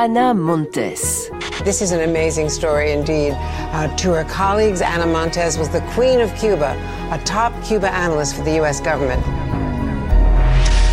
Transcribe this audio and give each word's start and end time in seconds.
Ana 0.00 0.34
Montes. 0.34 1.30
This 1.62 1.82
is 1.82 1.92
an 1.92 2.00
amazing 2.00 2.48
story 2.48 2.92
indeed. 2.92 3.34
Uh, 3.36 3.94
to 3.96 4.12
her 4.12 4.24
colleagues, 4.24 4.80
Ana 4.80 5.06
Montes 5.06 5.58
was 5.58 5.68
the 5.68 5.80
queen 5.92 6.20
of 6.20 6.34
Cuba, 6.34 6.74
a 7.10 7.18
top 7.24 7.52
Cuba 7.62 7.90
analyst 7.92 8.34
for 8.34 8.42
the 8.42 8.54
U.S. 8.56 8.80
government. 8.80 9.22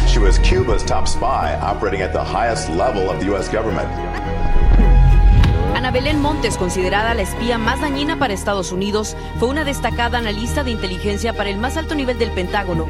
She 0.09 0.19
was 0.19 0.37
Cuba's 0.39 0.83
top 0.83 1.07
spy, 1.07 1.55
operating 1.61 2.01
at 2.01 2.14
the 2.14 2.23
highest 2.23 2.69
level 2.69 3.09
of 3.09 3.19
the 3.19 3.25
U.S. 3.27 3.50
government. 3.50 3.87
Ana 5.75 5.91
Belén 5.91 6.19
Montes, 6.19 6.57
considerada 6.57 7.14
la 7.14 7.21
espía 7.21 7.57
más 7.57 7.79
dañina 7.79 8.18
para 8.18 8.33
Estados 8.33 8.71
Unidos, 8.71 9.15
fue 9.39 9.47
una 9.47 9.64
destacada 9.64 10.18
analista 10.18 10.64
de 10.64 10.71
inteligencia 10.71 11.33
para 11.33 11.50
el 11.50 11.57
más 11.59 11.77
alto 11.77 11.95
nivel 11.95 12.18
del 12.18 12.32
Pentágono. 12.32 12.87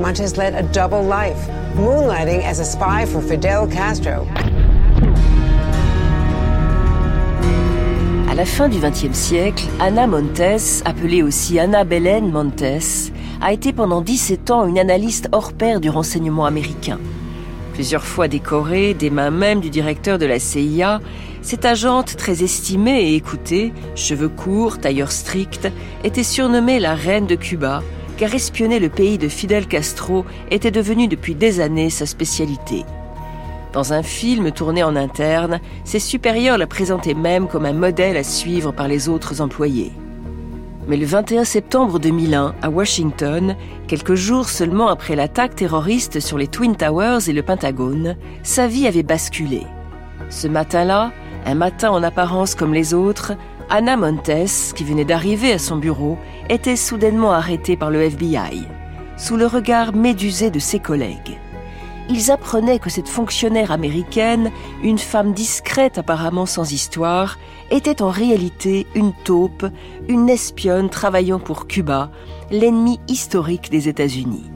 Montes 0.00 0.36
led 0.36 0.54
a 0.54 0.62
double 0.62 1.02
life, 1.02 1.48
moonlighting 1.74 2.44
as 2.44 2.60
a 2.60 2.64
spy 2.64 3.04
for 3.04 3.20
Fidel 3.20 3.66
Castro. 3.66 4.28
À 8.30 8.34
la 8.36 8.44
fin 8.44 8.68
du 8.68 8.78
XXe 8.78 9.12
siècle, 9.12 9.64
Ana 9.80 10.06
Montes, 10.06 10.84
appelée 10.84 11.24
aussi 11.24 11.58
Ana 11.58 11.82
Belén 11.82 12.30
Montes, 12.30 13.10
a 13.40 13.52
été 13.52 13.72
pendant 13.72 14.00
17 14.00 14.52
ans 14.52 14.68
une 14.68 14.78
analyste 14.78 15.28
hors 15.32 15.52
pair 15.52 15.80
du 15.80 15.90
renseignement 15.90 16.44
américain. 16.46 17.00
Plusieurs 17.74 18.04
fois 18.04 18.28
décorée 18.28 18.94
des 18.94 19.10
mains 19.10 19.32
même 19.32 19.58
du 19.58 19.68
directeur 19.68 20.18
de 20.18 20.26
la 20.26 20.38
CIA, 20.38 21.00
cette 21.42 21.64
agente 21.64 22.14
très 22.16 22.44
estimée 22.44 23.10
et 23.10 23.14
écoutée, 23.16 23.72
cheveux 23.96 24.28
courts, 24.28 24.78
tailleur 24.78 25.10
strict, 25.10 25.68
était 26.04 26.22
surnommée 26.22 26.78
la 26.78 26.94
reine 26.94 27.26
de 27.26 27.34
Cuba, 27.34 27.82
car 28.18 28.34
espionner 28.34 28.80
le 28.80 28.88
pays 28.88 29.16
de 29.16 29.28
Fidel 29.28 29.66
Castro 29.66 30.26
était 30.50 30.72
devenu 30.72 31.06
depuis 31.06 31.34
des 31.34 31.60
années 31.60 31.88
sa 31.88 32.04
spécialité. 32.04 32.84
Dans 33.72 33.92
un 33.92 34.02
film 34.02 34.50
tourné 34.50 34.82
en 34.82 34.96
interne, 34.96 35.60
ses 35.84 36.00
supérieurs 36.00 36.58
la 36.58 36.66
présentaient 36.66 37.14
même 37.14 37.46
comme 37.46 37.64
un 37.64 37.72
modèle 37.72 38.16
à 38.16 38.24
suivre 38.24 38.72
par 38.72 38.88
les 38.88 39.08
autres 39.08 39.40
employés. 39.40 39.92
Mais 40.88 40.96
le 40.96 41.06
21 41.06 41.44
septembre 41.44 42.00
2001, 42.00 42.54
à 42.60 42.70
Washington, 42.70 43.56
quelques 43.86 44.14
jours 44.14 44.48
seulement 44.48 44.88
après 44.88 45.16
l'attaque 45.16 45.54
terroriste 45.54 46.18
sur 46.18 46.38
les 46.38 46.48
Twin 46.48 46.76
Towers 46.76 47.28
et 47.28 47.32
le 47.32 47.42
Pentagone, 47.42 48.16
sa 48.42 48.66
vie 48.66 48.86
avait 48.86 49.02
basculé. 49.02 49.62
Ce 50.30 50.48
matin-là, 50.48 51.12
un 51.46 51.54
matin 51.54 51.90
en 51.90 52.02
apparence 52.02 52.54
comme 52.54 52.74
les 52.74 52.94
autres, 52.94 53.34
Anna 53.70 53.96
Montes, 53.96 54.72
qui 54.74 54.84
venait 54.84 55.04
d'arriver 55.04 55.52
à 55.52 55.58
son 55.58 55.76
bureau, 55.76 56.18
était 56.48 56.76
soudainement 56.76 57.32
arrêtée 57.32 57.76
par 57.76 57.90
le 57.90 58.02
FBI, 58.02 58.66
sous 59.16 59.36
le 59.36 59.46
regard 59.46 59.94
médusé 59.94 60.50
de 60.50 60.58
ses 60.58 60.78
collègues 60.78 61.38
ils 62.08 62.30
apprenaient 62.30 62.78
que 62.78 62.90
cette 62.90 63.08
fonctionnaire 63.08 63.70
américaine, 63.70 64.50
une 64.82 64.98
femme 64.98 65.32
discrète 65.32 65.98
apparemment 65.98 66.46
sans 66.46 66.72
histoire, 66.72 67.38
était 67.70 68.02
en 68.02 68.10
réalité 68.10 68.86
une 68.94 69.12
taupe, 69.12 69.66
une 70.08 70.28
espionne 70.28 70.88
travaillant 70.88 71.38
pour 71.38 71.66
Cuba, 71.66 72.10
l'ennemi 72.50 72.98
historique 73.08 73.70
des 73.70 73.88
États-Unis. 73.88 74.50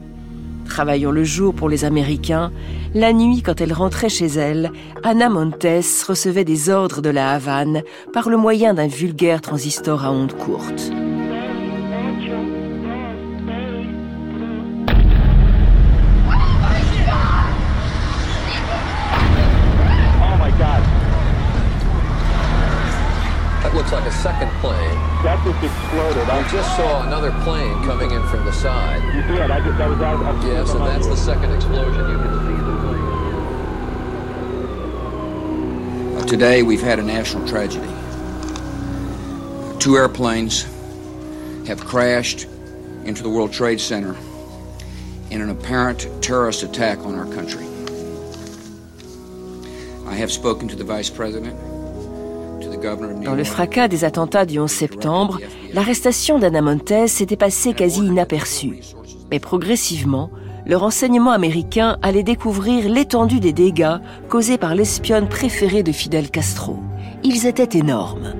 Travaillant 0.65 1.11
le 1.11 1.23
jour 1.23 1.53
pour 1.53 1.69
les 1.69 1.85
Américains, 1.85 2.51
la 2.93 3.13
nuit 3.13 3.41
quand 3.41 3.61
elle 3.61 3.73
rentrait 3.73 4.09
chez 4.09 4.27
elle, 4.27 4.71
Anna 5.03 5.29
Montes 5.29 5.65
recevait 6.07 6.45
des 6.45 6.69
ordres 6.69 7.01
de 7.01 7.09
la 7.09 7.31
Havane 7.31 7.83
par 8.11 8.29
le 8.29 8.37
moyen 8.37 8.73
d'un 8.73 8.87
vulgaire 8.87 9.41
transistor 9.41 10.03
à 10.03 10.11
ondes 10.11 10.33
courtes. 10.33 10.91
Like 23.91 24.05
a 24.05 24.11
second 24.11 24.49
plane. 24.61 24.95
That 25.23 25.43
just 25.43 25.63
exploded. 25.63 26.27
We 26.27 26.43
just 26.51 26.75
saw 26.75 27.03
another 27.07 27.31
plane 27.43 27.83
coming 27.83 28.11
in 28.11 28.21
from 28.27 28.45
the 28.45 28.51
side. 28.51 29.03
You 29.15 29.21
did. 29.23 29.51
I 29.51 29.59
just 29.59 29.79
I 29.79 29.87
was 29.87 29.99
out. 30.01 30.23
I 30.23 30.47
yes, 30.47 30.71
and 30.73 30.81
that's 30.81 31.07
the 31.07 31.15
second 31.15 31.51
explosion. 31.51 32.09
You 32.09 32.17
can 32.17 32.39
see 32.45 32.55
the 32.63 32.77
plane. 36.17 36.27
Today 36.27 36.63
we've 36.63 36.81
had 36.81 36.99
a 36.99 37.03
national 37.03 37.47
tragedy. 37.47 37.87
Two 39.79 39.97
airplanes 39.97 40.63
have 41.67 41.83
crashed 41.83 42.47
into 43.05 43.23
the 43.23 43.29
World 43.29 43.51
Trade 43.51 43.79
Center 43.81 44.15
in 45.29 45.41
an 45.41 45.49
apparent 45.49 46.07
terrorist 46.21 46.63
attack 46.63 46.99
on 46.99 47.15
our 47.15 47.25
country. 47.33 47.65
I 50.07 50.15
have 50.15 50.31
spoken 50.31 50.67
to 50.67 50.75
the 50.75 50.83
Vice 50.83 51.09
President. 51.09 51.72
Dans 53.23 53.35
le 53.35 53.43
fracas 53.45 53.87
des 53.87 54.03
attentats 54.03 54.45
du 54.45 54.59
11 54.59 54.69
septembre, 54.69 55.39
l'arrestation 55.73 56.37
d'Anna 56.37 56.61
Montes 56.61 57.07
s'était 57.07 57.37
passée 57.37 57.73
quasi 57.73 58.01
inaperçue. 58.01 58.79
Mais 59.31 59.39
progressivement, 59.39 60.29
le 60.65 60.75
renseignement 60.75 61.31
américain 61.31 61.97
allait 62.01 62.23
découvrir 62.23 62.89
l'étendue 62.89 63.39
des 63.39 63.53
dégâts 63.53 63.99
causés 64.27 64.57
par 64.57 64.75
l'espionne 64.75 65.29
préférée 65.29 65.83
de 65.83 65.93
Fidel 65.93 66.29
Castro. 66.29 66.77
Ils 67.23 67.47
étaient 67.47 67.77
énormes. 67.77 68.33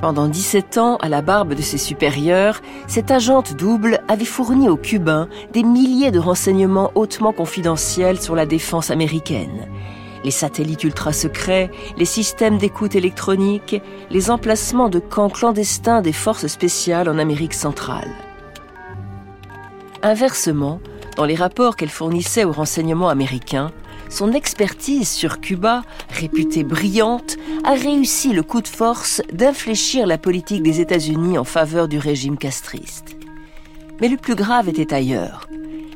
Pendant 0.00 0.28
17 0.28 0.78
ans, 0.78 0.96
à 0.98 1.08
la 1.08 1.22
barbe 1.22 1.54
de 1.54 1.62
ses 1.62 1.78
supérieurs, 1.78 2.62
cette 2.86 3.10
agente 3.10 3.56
double 3.56 4.00
avait 4.06 4.24
fourni 4.24 4.68
aux 4.68 4.76
Cubains 4.76 5.28
des 5.52 5.64
milliers 5.64 6.12
de 6.12 6.20
renseignements 6.20 6.92
hautement 6.94 7.32
confidentiels 7.32 8.20
sur 8.20 8.36
la 8.36 8.46
défense 8.46 8.92
américaine 8.92 9.66
les 10.26 10.32
satellites 10.32 10.82
ultra 10.82 11.12
secrets, 11.12 11.70
les 11.96 12.04
systèmes 12.04 12.58
d'écoute 12.58 12.96
électronique, 12.96 13.80
les 14.10 14.28
emplacements 14.28 14.88
de 14.88 14.98
camps 14.98 15.30
clandestins 15.30 16.02
des 16.02 16.12
forces 16.12 16.48
spéciales 16.48 17.08
en 17.08 17.16
Amérique 17.18 17.54
centrale. 17.54 18.10
Inversement, 20.02 20.80
dans 21.16 21.26
les 21.26 21.36
rapports 21.36 21.76
qu'elle 21.76 21.90
fournissait 21.90 22.42
aux 22.42 22.50
renseignements 22.50 23.08
américains, 23.08 23.70
son 24.08 24.32
expertise 24.32 25.08
sur 25.08 25.40
Cuba, 25.40 25.82
réputée 26.10 26.64
brillante, 26.64 27.36
a 27.62 27.74
réussi 27.74 28.32
le 28.32 28.42
coup 28.42 28.62
de 28.62 28.68
force 28.68 29.22
d'infléchir 29.32 30.08
la 30.08 30.18
politique 30.18 30.64
des 30.64 30.80
États-Unis 30.80 31.38
en 31.38 31.44
faveur 31.44 31.86
du 31.86 31.98
régime 31.98 32.36
castriste. 32.36 33.16
Mais 34.00 34.08
le 34.08 34.16
plus 34.16 34.34
grave 34.34 34.68
était 34.68 34.92
ailleurs. 34.92 35.48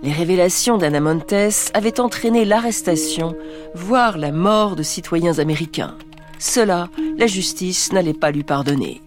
Les 0.03 0.13
révélations 0.13 0.79
d'Anna 0.79 1.01
Montes 1.01 1.71
avaient 1.75 2.01
entraîné 2.01 2.47
l'arrestation, 2.47 3.37
voire 3.75 4.17
la 4.17 4.33
mort 4.33 4.75
de 4.75 4.83
citoyens 4.83 5.39
américains. 5.39 5.95
Cela, 6.39 6.89
la 7.19 7.27
justice 7.27 7.93
n'allait 7.93 8.15
pas 8.15 8.31
lui 8.31 8.43
pardonner. 8.43 9.03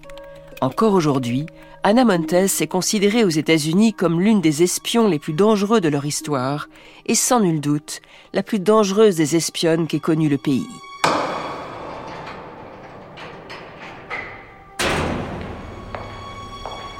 Encore 0.61 0.93
aujourd'hui, 0.93 1.47
Anna 1.81 2.05
Montes 2.05 2.33
est 2.33 2.67
considérée 2.67 3.23
aux 3.23 3.29
États-Unis 3.29 3.93
comme 3.93 4.21
l'une 4.21 4.39
des 4.39 4.61
espions 4.61 5.07
les 5.07 5.17
plus 5.17 5.33
dangereux 5.33 5.81
de 5.81 5.89
leur 5.89 6.05
histoire, 6.05 6.69
et 7.07 7.15
sans 7.15 7.39
nul 7.39 7.59
doute, 7.59 8.01
la 8.31 8.43
plus 8.43 8.59
dangereuse 8.59 9.15
des 9.15 9.35
espionnes 9.35 9.87
qu'ait 9.87 9.99
connue 9.99 10.29
le 10.29 10.37
pays. 10.37 10.67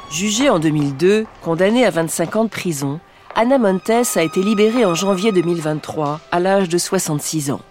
Jugée 0.10 0.50
en 0.50 0.58
2002, 0.58 1.26
condamnée 1.44 1.86
à 1.86 1.92
25 1.92 2.36
ans 2.36 2.44
de 2.46 2.50
prison, 2.50 3.00
Anna 3.36 3.58
Montes 3.58 3.90
a 4.16 4.22
été 4.22 4.44
libérée 4.44 4.86
en 4.86 4.94
janvier 4.94 5.32
2023, 5.32 6.20
à 6.32 6.40
l'âge 6.40 6.70
de 6.70 6.78
66 6.78 7.50
ans. 7.50 7.62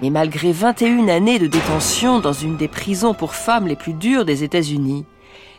Mais 0.00 0.08
malgré 0.08 0.52
21 0.52 1.08
années 1.08 1.40
de 1.40 1.48
détention 1.48 2.20
dans 2.20 2.32
une 2.32 2.56
des 2.56 2.68
prisons 2.68 3.12
pour 3.12 3.34
femmes 3.34 3.66
les 3.66 3.74
plus 3.74 3.92
dures 3.92 4.24
des 4.24 4.44
États-Unis, 4.44 5.04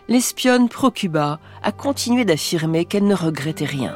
l'espionne 0.07 0.69
pro-Cuba 0.69 1.39
a 1.63 1.71
continué 1.73 2.23
d'affirmer 2.23 2.85
qu'elle 2.85 3.07
ne 3.07 3.15
regrettait 3.15 3.65
rien. 3.65 3.93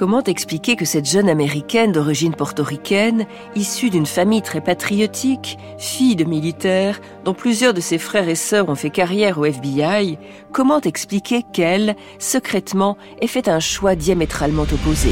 Comment 0.00 0.24
expliquer 0.24 0.76
que 0.76 0.86
cette 0.86 1.04
jeune 1.04 1.28
américaine 1.28 1.92
d'origine 1.92 2.34
portoricaine, 2.34 3.26
issue 3.54 3.90
d'une 3.90 4.06
famille 4.06 4.40
très 4.40 4.62
patriotique, 4.62 5.58
fille 5.76 6.16
de 6.16 6.24
militaires, 6.24 7.02
dont 7.26 7.34
plusieurs 7.34 7.74
de 7.74 7.82
ses 7.82 7.98
frères 7.98 8.30
et 8.30 8.34
sœurs 8.34 8.70
ont 8.70 8.74
fait 8.74 8.88
carrière 8.88 9.38
au 9.38 9.44
FBI, 9.44 10.16
comment 10.52 10.80
expliquer 10.80 11.42
qu'elle, 11.52 11.96
secrètement, 12.18 12.96
ait 13.20 13.26
fait 13.26 13.46
un 13.46 13.60
choix 13.60 13.94
diamétralement 13.94 14.62
opposé? 14.62 15.10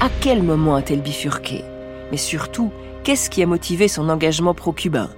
À 0.00 0.10
quel 0.20 0.42
moment 0.42 0.74
a-t-elle 0.74 1.00
bifurqué? 1.00 1.64
Mais 2.10 2.18
surtout, 2.18 2.70
qu'est-ce 3.04 3.30
qui 3.30 3.42
a 3.42 3.46
motivé 3.46 3.88
son 3.88 4.10
engagement 4.10 4.52
pro-cubain? 4.52 5.08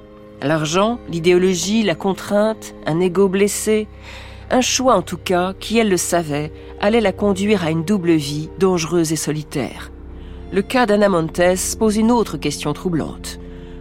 L'argent, 0.41 1.01
l'idéologie, 1.09 1.83
la 1.83 1.97
contrainte, 1.97 2.77
un 2.87 3.01
ego 3.01 3.29
blessé 3.29 3.89
un 4.51 4.61
choix 4.61 4.95
en 4.95 5.03
tout 5.03 5.17
cas 5.17 5.55
qui, 5.59 5.79
elle 5.79 5.89
le 5.89 5.97
savait, 5.97 6.53
allait 6.81 7.01
la 7.01 7.13
conduire 7.13 7.65
à 7.65 7.71
une 7.71 7.85
double 7.85 8.13
vie 8.13 8.51
dangereuse 8.59 9.13
et 9.13 9.17
solitaire. 9.17 9.91
Le 10.53 10.63
cas 10.63 10.87
d'Anna 10.87 11.09
Montes 11.09 11.77
pose 11.79 11.97
une 11.97 12.11
autre 12.11 12.37
question 12.37 12.73
troublante. 12.73 13.39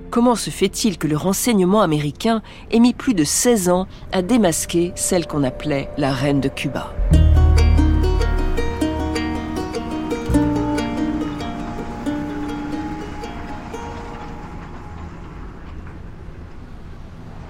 comment 0.10 0.36
se 0.36 0.52
fait-il 0.52 1.00
que 1.00 1.08
le 1.08 1.18
renseignement 1.18 1.82
américain 1.82 2.44
ait 2.70 2.80
mis 2.80 2.94
plus 2.94 3.16
de 3.16 3.24
16 3.24 3.70
ans 3.70 3.88
à 4.12 4.22
démasquer 4.22 4.92
celle 4.96 5.26
qu'on 5.26 5.44
appelait 5.44 5.90
la 5.98 6.14
reine 6.14 6.40
de 6.40 6.50
Cuba? 6.50 6.94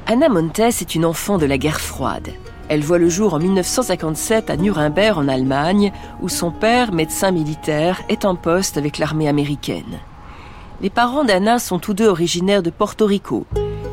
Anna 0.06 0.30
Montes 0.30 0.60
est 0.60 0.96
une 0.96 1.06
enfant 1.06 1.38
de 1.38 1.46
la 1.46 1.58
guerre 1.58 1.82
froide. 1.82 2.30
Elle 2.70 2.84
voit 2.84 2.98
le 2.98 3.10
jour 3.10 3.34
en 3.34 3.40
1957 3.40 4.50
à 4.50 4.58
Nuremberg 4.58 5.18
en 5.18 5.28
Allemagne, 5.28 5.92
où 6.22 6.30
son 6.30 6.52
père, 6.52 6.94
médecin 6.94 7.32
militaire, 7.32 8.02
est 8.10 8.26
en 8.26 8.36
poste 8.36 8.78
avec 8.78 8.98
l'armée 8.98 9.28
américaine. 9.28 10.00
Les 10.82 10.90
parents 10.90 11.24
d'Anna 11.24 11.60
sont 11.60 11.80
tous 11.80 11.94
deux 11.94 12.08
originaires 12.08 12.64
de 12.64 12.70
Porto 12.70 13.06
Rico, 13.06 13.46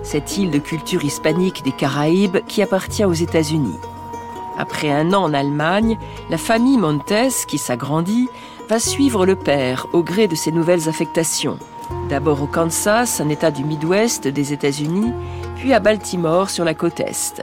cette 0.02 0.38
île 0.38 0.50
de 0.50 0.58
culture 0.58 1.04
hispanique 1.04 1.62
des 1.64 1.72
Caraïbes 1.72 2.38
qui 2.46 2.62
appartient 2.62 3.04
aux 3.04 3.12
États-Unis. 3.12 3.76
Après 4.56 4.90
un 4.90 5.12
an 5.12 5.24
en 5.24 5.34
Allemagne, 5.34 5.98
la 6.30 6.38
famille 6.38 6.78
Montes, 6.78 7.46
qui 7.48 7.58
s'agrandit, 7.58 8.28
va 8.68 8.78
suivre 8.78 9.26
le 9.26 9.36
père 9.36 9.86
au 9.92 10.02
gré 10.02 10.28
de 10.28 10.34
ses 10.34 10.52
nouvelles 10.52 10.88
affectations. 10.88 11.58
D'abord 12.08 12.42
au 12.42 12.46
Kansas, 12.46 13.20
un 13.20 13.28
état 13.28 13.50
du 13.50 13.64
Midwest 13.64 14.28
des 14.28 14.52
États-Unis, 14.52 15.12
puis 15.56 15.72
à 15.72 15.80
Baltimore 15.80 16.50
sur 16.50 16.64
la 16.64 16.74
côte 16.74 17.00
Est 17.00 17.42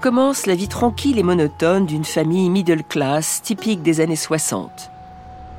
commence 0.00 0.46
la 0.46 0.54
vie 0.54 0.68
tranquille 0.68 1.18
et 1.18 1.22
monotone 1.22 1.86
d'une 1.86 2.04
famille 2.04 2.50
middle 2.50 2.84
class 2.84 3.42
typique 3.42 3.82
des 3.82 4.00
années 4.00 4.16
60. 4.16 4.90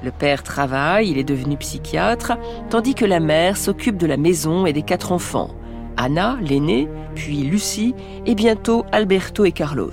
Le 0.01 0.11
père 0.11 0.43
travaille, 0.43 1.09
il 1.09 1.17
est 1.17 1.25
devenu 1.25 1.57
psychiatre, 1.57 2.37
tandis 2.69 2.95
que 2.95 3.05
la 3.05 3.19
mère 3.19 3.57
s'occupe 3.57 3.97
de 3.97 4.07
la 4.07 4.15
maison 4.15 4.65
et 4.65 4.71
des 4.71 4.83
quatre 4.83 5.11
enfants. 5.11 5.51
Anna, 5.97 6.37
l'aînée, 6.41 6.87
puis 7.15 7.43
Lucie, 7.43 7.93
et 8.25 8.35
bientôt 8.35 8.85
Alberto 8.93 9.43
et 9.43 9.51
Carlos. 9.51 9.91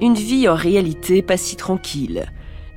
Une 0.00 0.14
vie 0.14 0.48
en 0.48 0.54
réalité 0.54 1.20
pas 1.20 1.36
si 1.36 1.56
tranquille. 1.56 2.24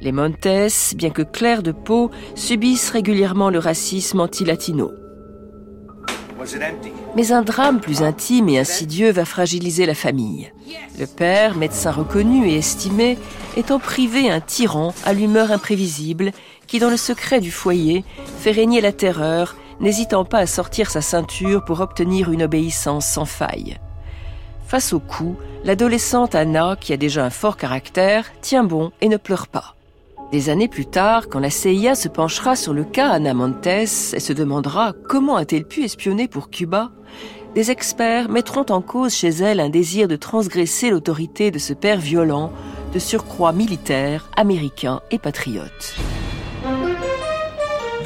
Les 0.01 0.11
Montes, 0.11 0.47
bien 0.95 1.09
que 1.11 1.21
clairs 1.21 1.63
de 1.63 1.71
peau, 1.71 2.11
subissent 2.35 2.89
régulièrement 2.89 3.49
le 3.49 3.59
racisme 3.59 4.19
anti-latino. 4.19 4.91
Mais 7.15 7.31
un 7.31 7.41
drame 7.41 7.79
plus 7.79 8.01
intime 8.01 8.49
et 8.49 8.59
insidieux 8.59 9.11
va 9.11 9.25
fragiliser 9.25 9.85
la 9.85 9.95
famille. 9.95 10.51
Le 10.97 11.05
père, 11.05 11.55
médecin 11.55 11.91
reconnu 11.91 12.49
et 12.49 12.57
estimé, 12.57 13.17
étant 13.57 13.79
privé 13.79 14.29
un 14.29 14.39
tyran 14.39 14.93
à 15.05 15.13
l'humeur 15.13 15.51
imprévisible 15.51 16.31
qui, 16.67 16.79
dans 16.79 16.89
le 16.89 16.97
secret 16.97 17.39
du 17.39 17.51
foyer, 17.51 18.03
fait 18.39 18.51
régner 18.51 18.81
la 18.81 18.91
terreur, 18.91 19.55
n'hésitant 19.79 20.25
pas 20.25 20.39
à 20.39 20.47
sortir 20.47 20.91
sa 20.91 21.01
ceinture 21.01 21.65
pour 21.65 21.81
obtenir 21.81 22.31
une 22.31 22.43
obéissance 22.43 23.05
sans 23.05 23.25
faille. 23.25 23.77
Face 24.67 24.93
au 24.93 24.99
coup, 24.99 25.35
l'adolescente 25.63 26.35
Anna, 26.35 26.77
qui 26.79 26.93
a 26.93 26.97
déjà 26.97 27.25
un 27.25 27.31
fort 27.31 27.57
caractère, 27.57 28.31
tient 28.41 28.63
bon 28.63 28.91
et 29.01 29.09
ne 29.09 29.17
pleure 29.17 29.47
pas. 29.47 29.75
Des 30.31 30.49
années 30.49 30.67
plus 30.67 30.85
tard, 30.85 31.27
quand 31.27 31.39
la 31.39 31.49
CIA 31.49 31.95
se 31.95 32.07
penchera 32.07 32.55
sur 32.55 32.71
le 32.71 32.83
cas 32.83 33.09
Ana 33.09 33.33
Montes 33.33 33.65
et 33.65 33.87
se 33.87 34.31
demandera 34.31 34.93
comment 35.07 35.35
a-t-elle 35.35 35.65
pu 35.65 35.83
espionner 35.83 36.27
pour 36.27 36.51
Cuba, 36.51 36.91
des 37.55 37.71
experts 37.71 38.29
mettront 38.29 38.65
en 38.69 38.81
cause 38.81 39.15
chez 39.15 39.29
elle 39.29 39.59
un 39.59 39.69
désir 39.69 40.07
de 40.07 40.15
transgresser 40.15 40.91
l'autorité 40.91 41.49
de 41.49 41.57
ce 41.57 41.73
père 41.73 41.99
violent, 41.99 42.51
de 42.93 42.99
surcroît 42.99 43.53
militaire, 43.53 44.29
américain 44.37 45.01
et 45.09 45.17
patriote. 45.17 45.95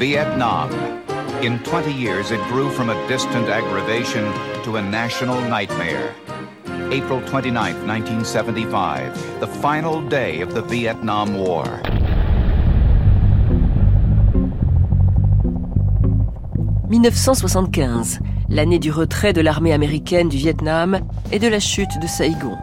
Vietnam. 0.00 0.70
In 1.42 1.58
20 1.58 1.90
years, 1.90 2.30
it 2.30 2.40
grew 2.50 2.70
from 2.70 2.88
a 2.88 2.96
distant 3.06 3.50
aggravation 3.50 4.24
to 4.64 4.76
a 4.76 4.82
national 4.82 5.38
nightmare. 5.50 6.14
April 6.90 7.20
29, 7.26 7.86
1975, 7.86 9.40
the 9.40 9.46
final 9.46 10.00
day 10.00 10.40
of 10.40 10.54
the 10.54 10.62
Vietnam 10.62 11.36
War. 11.36 11.64
1975, 16.88 18.20
l'année 18.48 18.78
du 18.78 18.90
retrait 18.90 19.32
de 19.32 19.40
l'armée 19.40 19.72
américaine 19.72 20.28
du 20.28 20.36
Vietnam 20.36 21.00
et 21.32 21.38
de 21.38 21.48
la 21.48 21.60
chute 21.60 21.98
de 22.00 22.06
Saigon. 22.06 22.56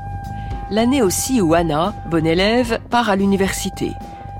L'année 0.69 1.01
aussi 1.01 1.41
où 1.41 1.53
Anna, 1.53 1.94
bonne 2.09 2.27
élève, 2.27 2.79
part 2.89 3.09
à 3.09 3.15
l'université. 3.15 3.91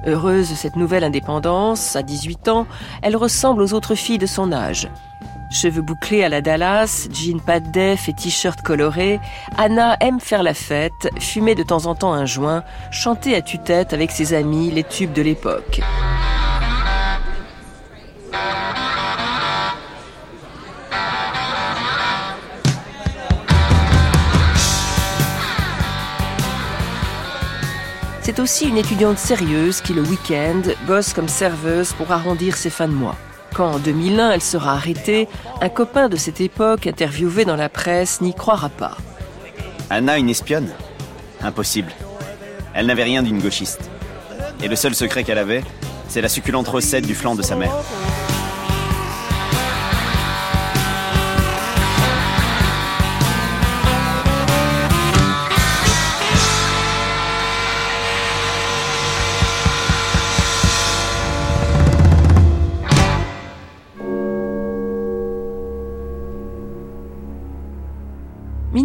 Heureuse 0.06 0.50
de 0.50 0.56
cette 0.56 0.76
nouvelle 0.76 1.04
indépendance, 1.04 1.96
à 1.96 2.04
18 2.04 2.48
ans, 2.48 2.68
elle 3.02 3.16
ressemble 3.16 3.62
aux 3.62 3.74
autres 3.74 3.96
filles 3.96 4.18
de 4.18 4.26
son 4.26 4.52
âge. 4.52 4.88
Cheveux 5.52 5.82
bouclés 5.82 6.24
à 6.24 6.30
la 6.30 6.42
Dallas, 6.42 7.10
jean 7.12 7.40
pas 7.40 7.60
def 7.60 8.08
et 8.08 8.14
t-shirt 8.14 8.62
coloré, 8.62 9.20
Anna 9.58 9.98
aime 10.00 10.22
faire 10.22 10.44
la 10.44 10.54
fête, 10.54 11.10
fumer 11.20 11.56
de 11.56 11.64
temps 11.64 11.88
en 11.88 11.96
temps 11.96 12.14
un 12.14 12.26
joint, 12.26 12.64
chanter 12.90 13.36
à 13.36 13.42
tue-tête 13.42 13.94
avec 13.94 14.12
ses 14.12 14.34
amis 14.34 14.72
les 14.72 14.84
tubes 14.84 15.12
de 15.12 15.22
l'époque. 15.22 15.82
C'est 28.34 28.40
aussi 28.40 28.70
une 28.70 28.78
étudiante 28.78 29.18
sérieuse 29.18 29.82
qui, 29.82 29.94
le 29.94 30.04
week-end, 30.04 30.62
bosse 30.88 31.12
comme 31.12 31.28
serveuse 31.28 31.92
pour 31.92 32.14
arrondir 32.14 32.56
ses 32.56 32.70
fins 32.70 32.88
de 32.88 32.94
mois. 32.94 33.18
Quand 33.54 33.72
en 33.74 33.78
2001 33.78 34.32
elle 34.32 34.42
sera 34.42 34.72
arrêtée, 34.72 35.28
un 35.60 35.68
copain 35.68 36.08
de 36.08 36.16
cette 36.16 36.40
époque, 36.40 36.88
interviewé 36.88 37.44
dans 37.44 37.58
la 37.58 37.68
presse, 37.68 38.22
n'y 38.22 38.34
croira 38.34 38.70
pas. 38.70 38.96
Anna, 39.90 40.18
une 40.18 40.30
espionne? 40.30 40.70
Impossible. 41.42 41.92
Elle 42.74 42.86
n'avait 42.86 43.04
rien 43.04 43.22
d'une 43.22 43.42
gauchiste. 43.42 43.92
Et 44.64 44.70
le 44.70 44.78
seul 44.78 44.96
secret 44.96 45.26
qu'elle 45.26 45.38
avait, 45.38 45.66
c'est 46.08 46.22
la 46.22 46.30
succulente 46.30 46.70
recette 46.70 47.06
du 47.06 47.16
flanc 47.16 47.36
de 47.36 47.42
sa 47.42 47.58
mère. 47.58 47.74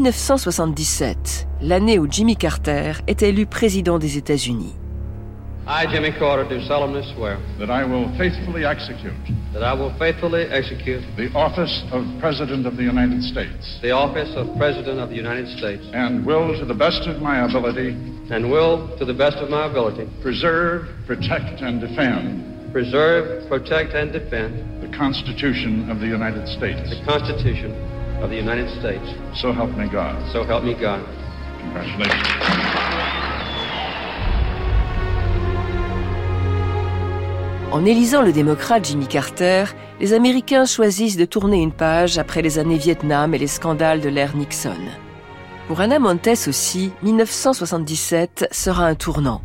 1977, 0.06 1.48
l'année 1.62 1.98
où 1.98 2.06
Jimmy 2.08 2.36
Carter 2.36 2.92
est 3.08 3.22
élu 3.22 3.44
président 3.44 3.98
des 3.98 4.16
États-Unis. 4.16 4.76
I, 5.66 5.84
Jimmy 5.90 6.12
Carter, 6.12 6.48
do 6.48 6.60
solemnly 6.68 7.02
swear 7.16 7.38
that 7.58 7.70
I 7.70 7.82
will 7.82 8.06
faithfully 8.16 8.64
execute 8.64 9.10
that 9.52 9.64
I 9.64 9.74
will 9.74 9.92
faithfully 9.98 10.42
execute 10.52 11.02
the 11.16 11.28
office 11.34 11.82
of 11.90 12.04
President 12.20 12.66
of 12.66 12.76
the 12.76 12.84
United 12.84 13.20
States 13.20 13.80
the 13.82 13.90
office 13.90 14.30
of 14.36 14.46
President 14.56 15.00
of 15.00 15.08
the 15.10 15.16
United 15.16 15.48
States 15.58 15.82
and 15.92 16.24
will, 16.24 16.56
to 16.56 16.64
the 16.64 16.78
best 16.78 17.02
of 17.08 17.20
my 17.20 17.44
ability, 17.44 17.98
and 18.30 18.48
will, 18.48 18.96
to 18.98 19.04
the 19.04 19.14
best 19.14 19.38
of 19.38 19.50
my 19.50 19.66
ability, 19.66 20.06
preserve, 20.22 20.86
protect, 21.08 21.62
and 21.62 21.80
defend 21.80 22.56
preserve, 22.72 23.48
protect, 23.48 23.94
and 23.94 24.12
defend 24.12 24.82
the 24.82 24.96
Constitution 24.96 25.90
of 25.90 25.98
the 25.98 26.06
United 26.06 26.46
States. 26.46 26.90
the 26.90 27.02
Constitution 27.06 27.95
of 28.22 28.30
the 28.30 28.36
United 28.36 28.68
States. 28.78 29.08
So 29.34 29.52
help 29.52 29.76
me 29.76 29.88
God. 29.88 30.16
So 30.32 30.44
help 30.44 30.64
me 30.64 30.74
God. 30.74 31.00
Congratulations. 31.60 32.36
En 37.72 37.84
élisant 37.84 38.22
le 38.22 38.32
démocrate 38.32 38.86
Jimmy 38.86 39.06
Carter, 39.06 39.64
les 40.00 40.14
Américains 40.14 40.64
choisissent 40.64 41.16
de 41.16 41.24
tourner 41.24 41.60
une 41.60 41.72
page 41.72 42.16
après 42.16 42.40
les 42.40 42.58
années 42.58 42.78
Vietnam 42.78 43.34
et 43.34 43.38
les 43.38 43.46
scandales 43.46 44.00
de 44.00 44.08
l'ère 44.08 44.36
Nixon. 44.36 44.70
Pour 45.66 45.80
Anna 45.80 45.98
Montes 45.98 46.46
aussi, 46.46 46.92
1977 47.02 48.48
sera 48.52 48.86
un 48.86 48.94
tournant. 48.94 49.42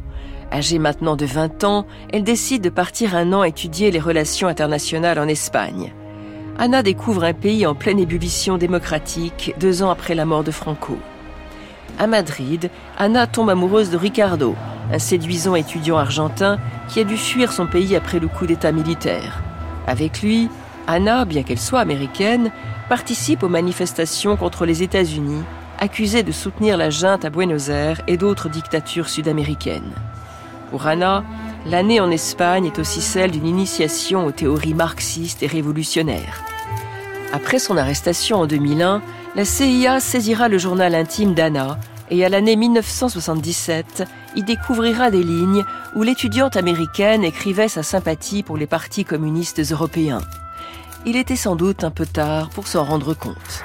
Âgée 0.54 0.80
maintenant 0.80 1.16
de 1.16 1.25
20 1.25 1.63
ans, 1.63 1.86
elle 2.13 2.24
décide 2.24 2.62
de 2.62 2.70
partir 2.70 3.16
un 3.16 3.34
an 3.34 3.44
étudier 3.44 3.90
les 3.90 4.00
relations 4.00 4.48
internationales 4.48 5.18
en 5.18 5.28
Espagne. 5.28 5.94
Anna 6.58 6.84
découvre 6.84 7.24
un 7.24 7.34
pays 7.34 7.65
en 7.65 7.74
pleine 7.74 8.00
ébullition 8.00 8.58
démocratique 8.58 9.55
deux 9.60 9.84
ans 9.84 9.89
après 9.89 10.15
la 10.15 10.25
mort 10.25 10.43
de 10.43 10.51
Franco. 10.51 10.98
À 11.98 12.08
Madrid, 12.08 12.70
Anna 12.98 13.27
tombe 13.27 13.50
amoureuse 13.50 13.89
de 13.89 13.98
Ricardo, 13.98 14.55
un 14.91 15.00
séduisant 15.00 15.55
étudiant 15.55 15.98
argentin 15.98 16.60
qui 16.88 17.00
a 17.00 17.03
dû 17.03 17.17
fuir 17.17 17.51
son 17.51 17.67
pays 17.67 17.96
après 17.96 18.20
le 18.20 18.27
coup 18.27 18.46
d'État 18.46 18.72
militaire. 18.72 19.41
Avec 19.88 20.22
lui, 20.22 20.50
Anna, 20.88 21.25
bien 21.25 21.43
qu'elle 21.43 21.60
soit 21.60 21.79
américaine, 21.79 22.51
participe 22.89 23.43
aux 23.43 23.50
manifestations 23.50 24.36
contre 24.36 24.65
les 24.65 24.84
États-Unis, 24.84 25.43
accusée 25.79 26.24
de 26.24 26.31
soutenir 26.31 26.77
la 26.77 26.89
junte 26.89 27.25
à 27.25 27.29
Buenos 27.29 27.70
Aires 27.70 28.01
et 28.08 28.17
d'autres 28.17 28.50
dictatures 28.50 29.10
sud-américaines. 29.10 29.91
Pour 30.70 30.86
Anna, 30.86 31.24
L'année 31.65 32.00
en 32.00 32.10
Espagne 32.10 32.65
est 32.65 32.80
aussi 32.80 33.01
celle 33.01 33.32
d'une 33.32 33.46
initiation 33.46 34.25
aux 34.25 34.32
théories 34.32 34.74
marxistes 34.74 35.44
et 35.44 35.48
révolutionnaires. 35.48 36.44
Après 37.34 37.60
son 37.60 37.77
arrestation 37.77 38.38
en 38.38 38.48
2001, 38.48 39.01
la 39.36 39.46
CIA 39.46 40.00
saisira 40.00 40.50
le 40.50 40.58
journal 40.58 40.96
intime 40.96 41.34
d'Anna 41.34 41.80
et 42.10 42.25
à 42.25 42.30
l'année 42.30 42.56
1977, 42.56 44.03
y 44.36 44.44
découvrira 44.44 45.12
des 45.12 45.24
lignes 45.24 45.63
où 45.96 46.03
l'étudiante 46.03 46.58
américaine 46.58 47.24
écrivait 47.24 47.70
sa 47.70 47.84
sympathie 47.84 48.44
pour 48.44 48.58
les 48.58 48.68
partis 48.68 49.06
communistes 49.06 49.62
européens. 49.72 50.22
Il 51.06 51.15
était 51.15 51.36
sans 51.36 51.56
doute 51.56 51.84
un 51.84 51.91
peu 51.91 52.06
tard 52.06 52.50
pour 52.50 52.68
s'en 52.68 52.84
rendre 52.84 53.13
compte. 53.13 53.63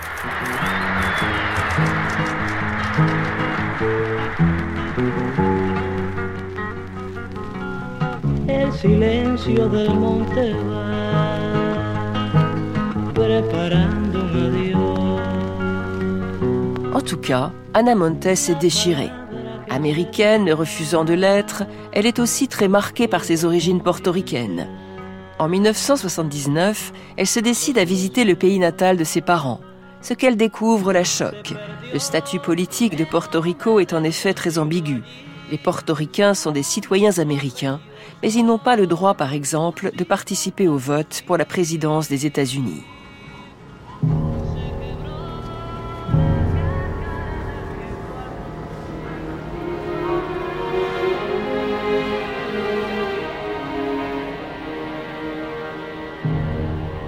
En 16.92 17.00
tout 17.00 17.16
cas, 17.16 17.52
Anna 17.72 17.94
Montes 17.94 18.26
est 18.26 18.58
déchirée. 18.60 19.10
Américaine, 19.70 20.52
refusant 20.52 21.04
de 21.04 21.14
l'être, 21.14 21.62
elle 21.92 22.04
est 22.04 22.18
aussi 22.18 22.48
très 22.48 22.68
marquée 22.68 23.08
par 23.08 23.24
ses 23.24 23.46
origines 23.46 23.80
portoricaines. 23.80 24.68
En 25.38 25.48
1979, 25.48 26.92
elle 27.16 27.26
se 27.26 27.40
décide 27.40 27.78
à 27.78 27.84
visiter 27.84 28.24
le 28.24 28.34
pays 28.34 28.58
natal 28.58 28.98
de 28.98 29.04
ses 29.04 29.22
parents. 29.22 29.60
Ce 30.02 30.12
qu'elle 30.12 30.36
découvre 30.36 30.92
la 30.92 31.04
choque. 31.04 31.54
Le 31.94 31.98
statut 31.98 32.40
politique 32.40 32.96
de 32.96 33.04
Porto 33.04 33.40
Rico 33.40 33.80
est 33.80 33.94
en 33.94 34.04
effet 34.04 34.34
très 34.34 34.58
ambigu. 34.58 35.02
Les 35.50 35.58
portoricains 35.58 36.34
sont 36.34 36.50
des 36.50 36.62
citoyens 36.62 37.18
américains, 37.18 37.80
mais 38.22 38.32
ils 38.32 38.44
n'ont 38.44 38.58
pas 38.58 38.76
le 38.76 38.86
droit, 38.86 39.14
par 39.14 39.32
exemple, 39.32 39.92
de 39.96 40.04
participer 40.04 40.68
au 40.68 40.76
vote 40.76 41.22
pour 41.26 41.36
la 41.36 41.44
présidence 41.44 42.08
des 42.08 42.26
États-Unis. 42.26 42.82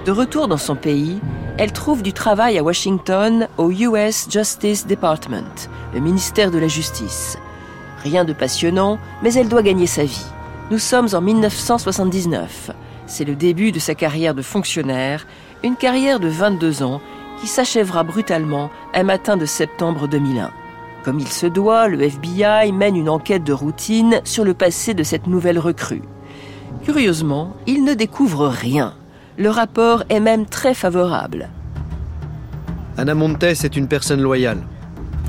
De 0.05 0.11
retour 0.11 0.47
dans 0.47 0.57
son 0.57 0.75
pays, 0.75 1.19
elle 1.59 1.71
trouve 1.71 2.01
du 2.01 2.13
travail 2.13 2.57
à 2.57 2.63
Washington 2.63 3.47
au 3.57 3.69
US 3.69 4.27
Justice 4.27 4.87
Department, 4.87 5.69
le 5.93 5.99
ministère 5.99 6.49
de 6.49 6.57
la 6.57 6.67
Justice. 6.67 7.37
Rien 8.01 8.25
de 8.25 8.33
passionnant, 8.33 8.97
mais 9.21 9.33
elle 9.33 9.49
doit 9.49 9.61
gagner 9.61 9.85
sa 9.85 10.05
vie. 10.05 10.25
Nous 10.71 10.77
sommes 10.77 11.07
en 11.13 11.21
1979. 11.21 12.69
C'est 13.07 13.25
le 13.25 13.33
début 13.33 13.71
de 13.71 13.79
sa 13.79 13.95
carrière 13.95 14.35
de 14.35 14.43
fonctionnaire, 14.43 15.25
une 15.63 15.75
carrière 15.75 16.19
de 16.19 16.27
22 16.27 16.83
ans 16.83 17.01
qui 17.41 17.47
s'achèvera 17.47 18.03
brutalement 18.03 18.69
un 18.93 19.01
matin 19.01 19.35
de 19.35 19.47
septembre 19.47 20.07
2001. 20.07 20.51
Comme 21.03 21.19
il 21.19 21.27
se 21.27 21.47
doit, 21.47 21.87
le 21.87 21.99
FBI 22.03 22.71
mène 22.71 22.95
une 22.95 23.09
enquête 23.09 23.43
de 23.43 23.51
routine 23.51 24.21
sur 24.25 24.45
le 24.45 24.53
passé 24.53 24.93
de 24.93 25.01
cette 25.01 25.25
nouvelle 25.25 25.57
recrue. 25.57 26.03
Curieusement, 26.83 27.55
il 27.65 27.83
ne 27.83 27.95
découvre 27.95 28.47
rien. 28.47 28.93
Le 29.39 29.49
rapport 29.49 30.03
est 30.09 30.19
même 30.19 30.45
très 30.45 30.75
favorable. 30.75 31.49
Anna 32.95 33.15
Montes 33.15 33.43
est 33.43 33.75
une 33.75 33.87
personne 33.87 34.21
loyale, 34.21 34.61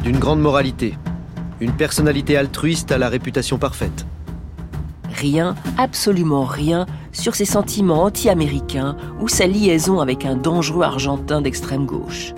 d'une 0.05 0.19
grande 0.19 0.41
moralité, 0.41 0.99
une 1.61 1.73
personnalité 1.73 2.37
altruiste 2.37 2.93
à 2.93 2.99
la 2.99 3.09
réputation 3.09 3.57
parfaite. 3.57 4.05
Rien, 5.13 5.55
absolument 5.77 6.45
rien, 6.45 6.87
sur 7.13 7.35
ses 7.35 7.45
sentiments 7.45 8.05
anti-américains 8.05 8.97
ou 9.21 9.29
sa 9.29 9.47
liaison 9.47 10.01
avec 10.01 10.25
un 10.25 10.37
dangereux 10.37 10.85
argentin 10.85 11.43
d'extrême 11.43 11.87
gauche. 11.87 12.33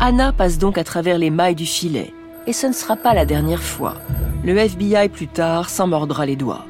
Anna 0.00 0.32
passe 0.32 0.58
donc 0.58 0.78
à 0.78 0.84
travers 0.84 1.18
les 1.18 1.30
mailles 1.30 1.54
du 1.54 1.66
filet, 1.66 2.12
et 2.46 2.52
ce 2.52 2.66
ne 2.66 2.72
sera 2.72 2.96
pas 2.96 3.14
la 3.14 3.26
dernière 3.26 3.62
fois. 3.62 3.94
Le 4.44 4.56
FBI 4.56 5.08
plus 5.08 5.26
tard 5.26 5.68
s'en 5.68 5.88
mordra 5.88 6.24
les 6.24 6.36
doigts. 6.36 6.64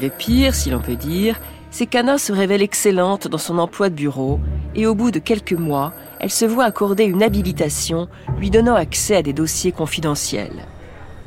Le 0.00 0.10
pire, 0.10 0.54
si 0.54 0.68
l'on 0.68 0.80
peut 0.80 0.96
dire, 0.96 1.40
c'est 1.70 1.86
qu'Anna 1.86 2.18
se 2.18 2.32
révèle 2.32 2.62
excellente 2.62 3.28
dans 3.28 3.38
son 3.38 3.58
emploi 3.58 3.88
de 3.88 3.94
bureau 3.94 4.40
et 4.74 4.86
au 4.86 4.94
bout 4.94 5.10
de 5.10 5.18
quelques 5.18 5.52
mois, 5.52 5.92
elle 6.20 6.30
se 6.30 6.44
voit 6.44 6.64
accorder 6.64 7.04
une 7.04 7.22
habilitation 7.22 8.08
lui 8.38 8.50
donnant 8.50 8.74
accès 8.74 9.16
à 9.16 9.22
des 9.22 9.32
dossiers 9.32 9.72
confidentiels. 9.72 10.66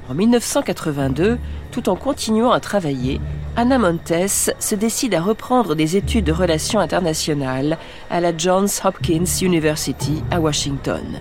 En 0.09 0.15
1982, 0.15 1.37
tout 1.71 1.87
en 1.87 1.95
continuant 1.95 2.51
à 2.51 2.59
travailler, 2.59 3.21
Anna 3.55 3.77
Montes 3.77 4.27
se 4.27 4.73
décide 4.73 5.13
à 5.13 5.21
reprendre 5.21 5.75
des 5.75 5.97
études 5.97 6.25
de 6.25 6.31
relations 6.31 6.79
internationales 6.79 7.77
à 8.09 8.19
la 8.19 8.35
Johns 8.35 8.69
Hopkins 8.83 9.25
University 9.41 10.23
à 10.31 10.39
Washington, 10.39 11.19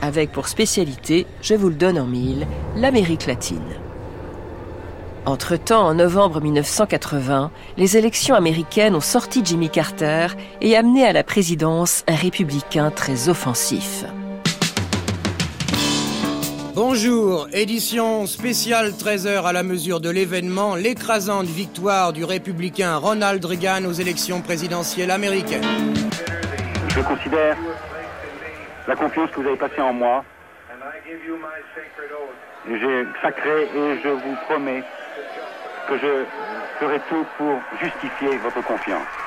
avec 0.00 0.30
pour 0.30 0.46
spécialité, 0.46 1.26
je 1.42 1.54
vous 1.54 1.70
le 1.70 1.74
donne 1.74 1.98
en 1.98 2.06
mille, 2.06 2.46
l'Amérique 2.76 3.26
latine. 3.26 3.74
Entre-temps, 5.26 5.86
en 5.86 5.94
novembre 5.94 6.40
1980, 6.40 7.50
les 7.78 7.96
élections 7.96 8.36
américaines 8.36 8.94
ont 8.94 9.00
sorti 9.00 9.42
Jimmy 9.44 9.70
Carter 9.70 10.28
et 10.60 10.76
amené 10.76 11.04
à 11.04 11.12
la 11.12 11.24
présidence 11.24 12.04
un 12.06 12.14
républicain 12.14 12.90
très 12.90 13.28
offensif. 13.28 14.04
Bonjour, 16.74 17.48
édition 17.52 18.26
spéciale 18.26 18.90
13h 18.90 19.44
à 19.44 19.52
la 19.52 19.62
mesure 19.62 20.00
de 20.00 20.08
l'événement, 20.08 20.76
l'écrasante 20.76 21.46
victoire 21.46 22.12
du 22.12 22.24
républicain 22.24 22.96
Ronald 22.96 23.44
Reagan 23.44 23.84
aux 23.86 23.92
élections 23.92 24.40
présidentielles 24.40 25.10
américaines. 25.10 25.64
Je 26.88 27.00
considère 27.00 27.56
la 28.86 28.94
confiance 28.94 29.30
que 29.30 29.40
vous 29.40 29.48
avez 29.48 29.56
passée 29.56 29.80
en 29.80 29.92
moi. 29.92 30.24
J'ai 32.68 33.06
sacré 33.20 33.62
et 33.62 33.98
je 34.04 34.08
vous 34.08 34.36
promets 34.48 34.84
que 35.88 35.98
je 35.98 36.24
ferai 36.78 37.00
tout 37.08 37.26
pour 37.36 37.58
justifier 37.80 38.38
votre 38.38 38.64
confiance. 38.64 39.19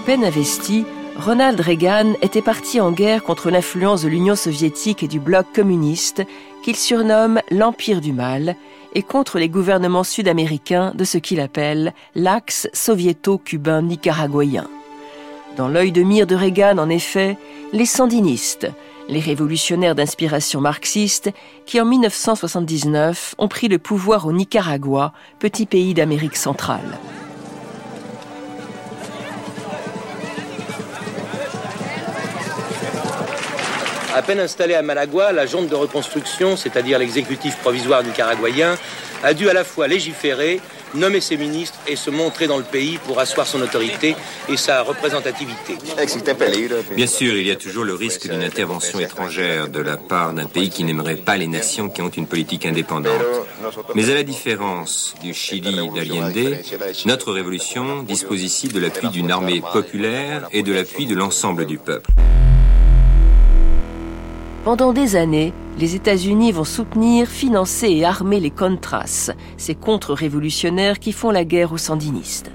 Peine 0.00 0.24
investi, 0.24 0.84
Ronald 1.16 1.60
Reagan 1.60 2.14
était 2.22 2.42
parti 2.42 2.80
en 2.80 2.90
guerre 2.90 3.22
contre 3.22 3.50
l'influence 3.50 4.02
de 4.02 4.08
l'Union 4.08 4.34
soviétique 4.34 5.02
et 5.02 5.08
du 5.08 5.20
bloc 5.20 5.46
communiste 5.54 6.22
qu'il 6.62 6.76
surnomme 6.76 7.40
l'Empire 7.50 8.00
du 8.00 8.12
Mal 8.12 8.56
et 8.94 9.02
contre 9.02 9.38
les 9.38 9.48
gouvernements 9.48 10.04
sud-américains 10.04 10.92
de 10.94 11.04
ce 11.04 11.18
qu'il 11.18 11.40
appelle 11.40 11.92
l'axe 12.14 12.68
soviéto-cubain 12.72 13.82
nicaraguayen. 13.82 14.68
Dans 15.56 15.68
l'œil 15.68 15.92
de 15.92 16.02
mire 16.02 16.26
de 16.26 16.34
Reagan, 16.34 16.78
en 16.78 16.88
effet, 16.88 17.36
les 17.72 17.86
sandinistes, 17.86 18.68
les 19.08 19.20
révolutionnaires 19.20 19.94
d'inspiration 19.94 20.60
marxiste 20.60 21.30
qui 21.66 21.80
en 21.80 21.84
1979 21.84 23.34
ont 23.38 23.48
pris 23.48 23.68
le 23.68 23.78
pouvoir 23.78 24.26
au 24.26 24.32
Nicaragua, 24.32 25.12
petit 25.38 25.66
pays 25.66 25.94
d'Amérique 25.94 26.36
centrale. 26.36 26.98
À 34.14 34.22
peine 34.22 34.40
installée 34.40 34.74
à 34.74 34.82
Malagua, 34.82 35.30
la 35.30 35.46
junte 35.46 35.68
de 35.68 35.74
reconstruction, 35.76 36.56
c'est-à-dire 36.56 36.98
l'exécutif 36.98 37.56
provisoire 37.58 38.02
nicaraguayen, 38.02 38.76
a 39.22 39.34
dû 39.34 39.48
à 39.48 39.52
la 39.52 39.62
fois 39.62 39.86
légiférer, 39.86 40.60
nommer 40.94 41.20
ses 41.20 41.36
ministres 41.36 41.78
et 41.86 41.94
se 41.94 42.10
montrer 42.10 42.48
dans 42.48 42.58
le 42.58 42.64
pays 42.64 42.98
pour 43.06 43.20
asseoir 43.20 43.46
son 43.46 43.60
autorité 43.62 44.16
et 44.48 44.56
sa 44.56 44.82
représentativité. 44.82 45.76
Bien 46.96 47.06
sûr, 47.06 47.36
il 47.36 47.46
y 47.46 47.50
a 47.52 47.56
toujours 47.56 47.84
le 47.84 47.94
risque 47.94 48.28
d'une 48.28 48.42
intervention 48.42 48.98
étrangère 48.98 49.68
de 49.68 49.80
la 49.80 49.96
part 49.96 50.32
d'un 50.32 50.46
pays 50.46 50.70
qui 50.70 50.82
n'aimerait 50.82 51.16
pas 51.16 51.36
les 51.36 51.46
nations 51.46 51.88
qui 51.88 52.02
ont 52.02 52.08
une 52.08 52.26
politique 52.26 52.66
indépendante. 52.66 53.22
Mais 53.94 54.10
à 54.10 54.14
la 54.14 54.24
différence 54.24 55.14
du 55.22 55.34
Chili 55.34 55.76
d'Allende, 55.94 56.56
notre 57.06 57.32
révolution 57.32 58.02
dispose 58.02 58.42
ici 58.42 58.66
de 58.68 58.80
l'appui 58.80 59.08
d'une 59.10 59.30
armée 59.30 59.62
populaire 59.72 60.48
et 60.52 60.64
de 60.64 60.72
l'appui 60.72 61.06
de 61.06 61.14
l'ensemble 61.14 61.64
du 61.64 61.78
peuple. 61.78 62.10
Pendant 64.64 64.92
des 64.92 65.16
années, 65.16 65.54
les 65.78 65.96
États-Unis 65.96 66.52
vont 66.52 66.64
soutenir, 66.64 67.26
financer 67.26 67.88
et 67.88 68.04
armer 68.04 68.40
les 68.40 68.50
Contras, 68.50 69.32
ces 69.56 69.74
contre-révolutionnaires 69.74 70.98
qui 70.98 71.12
font 71.12 71.30
la 71.30 71.44
guerre 71.44 71.72
aux 71.72 71.78
sandinistes. 71.78 72.50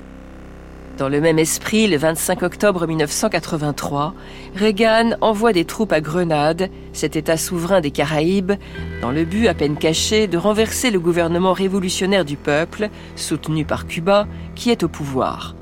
Dans 0.99 1.09
le 1.09 1.19
même 1.19 1.39
esprit, 1.39 1.87
le 1.87 1.97
25 1.97 2.43
octobre 2.43 2.85
1983, 2.85 4.13
Reagan 4.55 5.17
envoie 5.19 5.51
des 5.51 5.65
troupes 5.65 5.91
à 5.91 5.99
Grenade, 5.99 6.69
cet 6.93 7.15
État 7.15 7.37
souverain 7.37 7.81
des 7.81 7.91
Caraïbes, 7.91 8.53
dans 9.01 9.11
le 9.11 9.25
but 9.25 9.47
à 9.47 9.55
peine 9.55 9.75
caché 9.75 10.27
de 10.27 10.37
renverser 10.37 10.91
le 10.91 10.99
gouvernement 10.99 11.53
révolutionnaire 11.53 12.23
du 12.23 12.37
peuple, 12.37 12.89
soutenu 13.15 13.65
par 13.65 13.87
Cuba, 13.87 14.27
qui 14.53 14.69
est 14.69 14.83
au 14.83 14.89
pouvoir. 14.89 15.55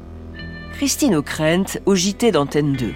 Christine 0.73 1.15
O'Krent 1.15 1.79
au 1.85 1.95
JT 1.95 2.31
d'Antenne 2.31 2.73
2. 2.73 2.93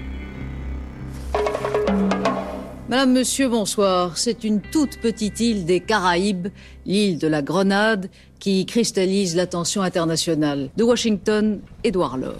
Madame, 2.89 3.12
Monsieur, 3.12 3.50
bonsoir. 3.50 4.17
C'est 4.17 4.46
une 4.46 4.62
toute 4.62 5.01
petite 5.01 5.41
île 5.41 5.65
des 5.65 5.82
Caraïbes, 5.82 6.48
l'île 6.86 7.20
de 7.20 7.27
la 7.27 7.41
Grenade, 7.41 8.10
qui 8.39 8.65
cristallise 8.65 9.36
l'attention 9.36 9.82
internationale 9.82 10.70
de 10.77 10.84
Washington, 10.86 11.60
Edouard 11.84 12.15
Laure. 12.15 12.38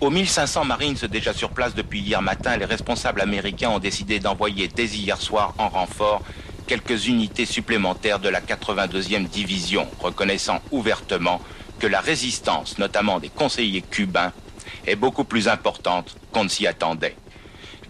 Aux 0.00 0.10
1500 0.10 0.64
Marines 0.64 0.96
déjà 1.08 1.32
sur 1.32 1.50
place 1.50 1.76
depuis 1.76 2.00
hier 2.00 2.20
matin, 2.20 2.56
les 2.56 2.64
responsables 2.64 3.20
américains 3.20 3.70
ont 3.70 3.78
décidé 3.78 4.18
d'envoyer 4.18 4.66
dès 4.66 4.86
hier 4.86 5.20
soir 5.20 5.54
en 5.56 5.68
renfort 5.68 6.22
quelques 6.66 7.06
unités 7.06 7.46
supplémentaires 7.46 8.18
de 8.18 8.28
la 8.28 8.40
82e 8.40 9.28
division, 9.28 9.86
reconnaissant 10.00 10.60
ouvertement 10.72 11.40
que 11.78 11.86
la 11.86 12.00
résistance, 12.00 12.78
notamment 12.78 13.20
des 13.20 13.28
conseillers 13.28 13.82
cubains, 13.82 14.32
est 14.84 14.96
beaucoup 14.96 15.22
plus 15.22 15.46
importante 15.46 16.16
qu'on 16.32 16.42
ne 16.42 16.48
s'y 16.48 16.66
attendait. 16.66 17.14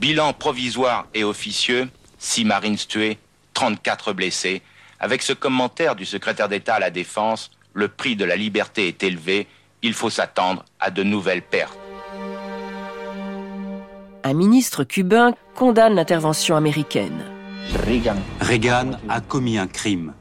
Bilan 0.01 0.33
provisoire 0.33 1.07
et 1.15 1.25
officieux, 1.25 1.89
6 2.19 2.45
marines 2.45 2.77
tués, 2.77 3.19
34 3.55 4.13
blessés. 4.13 4.63
Avec 5.01 5.23
ce 5.23 5.33
commentaire 5.33 5.97
du 5.97 6.05
secrétaire 6.05 6.49
d'État 6.49 6.75
à 6.75 6.81
la 6.81 6.91
Défense, 6.91 7.51
le 7.73 7.89
prix 7.89 8.17
de 8.17 8.25
la 8.25 8.37
liberté 8.37 8.89
est 8.89 9.03
élevé, 9.03 9.47
il 9.83 9.95
faut 9.95 10.11
s'attendre 10.11 10.65
à 10.81 10.91
de 10.91 11.03
nouvelles 11.03 11.43
pertes. 11.43 11.79
Un 14.25 14.35
ministre 14.35 14.85
cubain 14.85 15.35
condamne 15.55 15.95
l'intervention 15.95 16.57
américaine. 16.57 17.25
Reagan 18.41 18.93
a 19.09 19.21
commis 19.21 19.59
un 19.59 19.67
crime. 19.67 20.13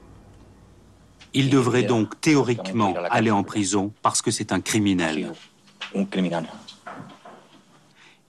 Il 1.34 1.50
devrait 1.50 1.84
donc 1.84 2.22
théoriquement 2.22 2.94
aller 3.10 3.32
en 3.32 3.44
prison 3.44 3.92
parce 4.02 4.22
que 4.22 4.32
c'est 4.32 4.52
un 4.54 4.62
criminel. 4.62 5.34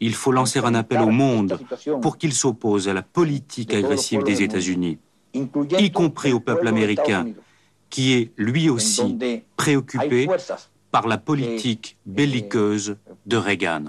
Il 0.01 0.15
faut 0.15 0.33
lancer 0.33 0.59
un 0.59 0.75
appel 0.75 1.01
au 1.01 1.11
monde 1.11 1.59
pour 2.03 2.19
qu'il 2.19 2.33
s'oppose 2.35 2.89
à 2.89 2.93
la 2.93 3.03
politique 3.03 3.73
agressive 3.73 4.23
des 4.25 4.43
États-Unis, 4.43 4.99
y 5.33 5.91
compris 5.91 6.33
au 6.33 6.41
peuple 6.41 6.69
américain, 6.69 7.29
qui 7.89 8.13
est 8.13 8.33
lui 8.37 8.69
aussi 8.69 9.19
préoccupé 9.57 10.29
par 10.91 11.09
la 11.09 11.17
politique 11.17 11.97
belliqueuse 12.05 12.97
de 13.25 13.37
Reagan. 13.37 13.85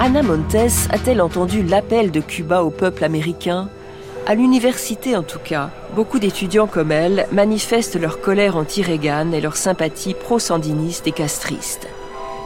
Ana 0.00 0.22
Montes 0.22 0.54
a-t-elle 0.90 1.20
entendu 1.20 1.62
l'appel 1.62 2.10
de 2.10 2.20
Cuba 2.20 2.62
au 2.62 2.70
peuple 2.70 3.04
américain? 3.04 3.68
À 4.28 4.34
l'université 4.34 5.16
en 5.16 5.22
tout 5.22 5.38
cas, 5.38 5.70
beaucoup 5.96 6.18
d'étudiants 6.18 6.66
comme 6.66 6.92
elle 6.92 7.26
manifestent 7.32 7.98
leur 7.98 8.20
colère 8.20 8.58
anti-Reagan 8.58 9.32
et 9.32 9.40
leur 9.40 9.56
sympathie 9.56 10.12
pro-sandiniste 10.12 11.06
et 11.06 11.12
castriste. 11.12 11.88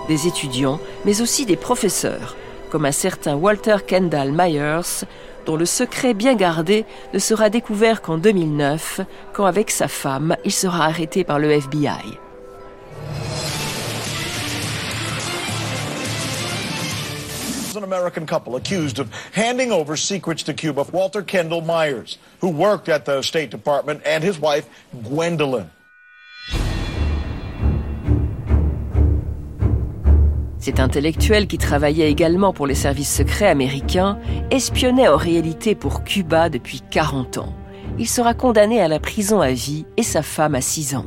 Des 0.06 0.28
étudiants, 0.28 0.78
mais 1.04 1.20
aussi 1.20 1.44
des 1.44 1.56
professeurs, 1.56 2.36
comme 2.70 2.84
un 2.84 2.92
certain 2.92 3.34
Walter 3.34 3.78
Kendall 3.84 4.30
Myers, 4.30 5.04
dont 5.44 5.56
le 5.56 5.66
secret 5.66 6.14
bien 6.14 6.36
gardé 6.36 6.84
ne 7.14 7.18
sera 7.18 7.50
découvert 7.50 8.00
qu'en 8.00 8.16
2009, 8.16 9.00
quand 9.32 9.46
avec 9.46 9.72
sa 9.72 9.88
femme, 9.88 10.36
il 10.44 10.52
sera 10.52 10.84
arrêté 10.84 11.24
par 11.24 11.40
le 11.40 11.50
FBI. 11.50 12.21
American 17.92 18.24
couple 18.24 18.56
accused 18.56 18.98
of 18.98 19.10
handing 19.32 19.70
over 19.70 19.96
secrets 19.96 20.42
to 20.44 20.54
Cuba. 20.54 20.86
Walter 20.92 21.22
Kendall 21.22 21.60
Myers, 21.60 22.16
who 22.40 22.48
worked 22.48 22.88
at 22.88 23.04
the 23.04 23.20
State 23.22 23.50
Department, 23.50 24.00
and 24.06 24.24
his 24.24 24.38
wife, 24.40 24.66
Gwendolyn. 25.02 25.70
Cet 30.58 30.78
intellectuel 30.80 31.48
qui 31.48 31.58
travaillait 31.58 32.10
également 32.10 32.52
pour 32.52 32.66
les 32.66 32.76
services 32.76 33.12
secrets 33.12 33.48
américains 33.48 34.18
espionnait 34.50 35.08
en 35.08 35.16
réalité 35.16 35.74
pour 35.74 36.04
Cuba 36.04 36.48
depuis 36.48 36.80
40 36.90 37.38
ans. 37.38 37.52
Il 37.98 38.08
sera 38.08 38.32
condamné 38.32 38.80
à 38.80 38.88
la 38.88 39.00
prison 39.00 39.40
à 39.40 39.50
vie 39.50 39.84
et 39.98 40.02
sa 40.02 40.22
femme 40.22 40.54
à 40.54 40.62
6 40.62 40.94
ans. 40.94 41.06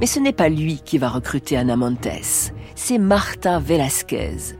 Mais 0.00 0.06
ce 0.06 0.18
n'est 0.18 0.32
pas 0.32 0.48
lui 0.48 0.80
qui 0.82 0.98
va 0.98 1.08
recruter 1.08 1.56
Ana 1.58 1.76
Montes, 1.76 2.52
c'est 2.74 2.98
Marta 2.98 3.58
Velasquez. 3.58 4.56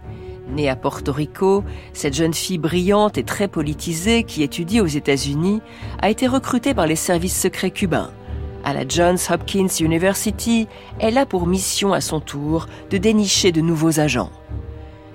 Née 0.54 0.68
à 0.68 0.76
Porto 0.76 1.12
Rico, 1.12 1.64
cette 1.92 2.14
jeune 2.14 2.32
fille 2.32 2.58
brillante 2.58 3.18
et 3.18 3.24
très 3.24 3.48
politisée 3.48 4.22
qui 4.22 4.44
étudie 4.44 4.80
aux 4.80 4.86
États-Unis 4.86 5.60
a 6.00 6.10
été 6.10 6.28
recrutée 6.28 6.74
par 6.74 6.86
les 6.86 6.96
services 6.96 7.38
secrets 7.38 7.72
cubains. 7.72 8.12
À 8.62 8.72
la 8.72 8.86
Johns 8.86 9.18
Hopkins 9.28 9.66
University, 9.80 10.68
elle 11.00 11.18
a 11.18 11.26
pour 11.26 11.48
mission 11.48 11.92
à 11.92 12.00
son 12.00 12.20
tour 12.20 12.66
de 12.90 12.98
dénicher 12.98 13.50
de 13.50 13.60
nouveaux 13.60 13.98
agents. 13.98 14.30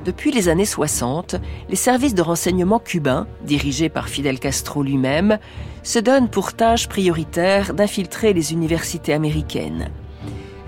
Depuis 0.04 0.32
les 0.32 0.50
années 0.50 0.66
60, 0.66 1.36
les 1.70 1.76
services 1.76 2.16
de 2.16 2.22
renseignement 2.22 2.80
cubains, 2.80 3.26
dirigés 3.44 3.90
par 3.90 4.10
Fidel 4.10 4.40
Castro 4.40 4.84
lui-même, 4.84 5.40
se 5.84 6.00
donnent 6.00 6.30
pour 6.30 6.54
tâche 6.54 6.90
prioritaire 6.90 7.74
d'infiltrer 7.74 8.34
les 8.34 8.52
universités 8.52 9.14
américaines. 9.14 9.90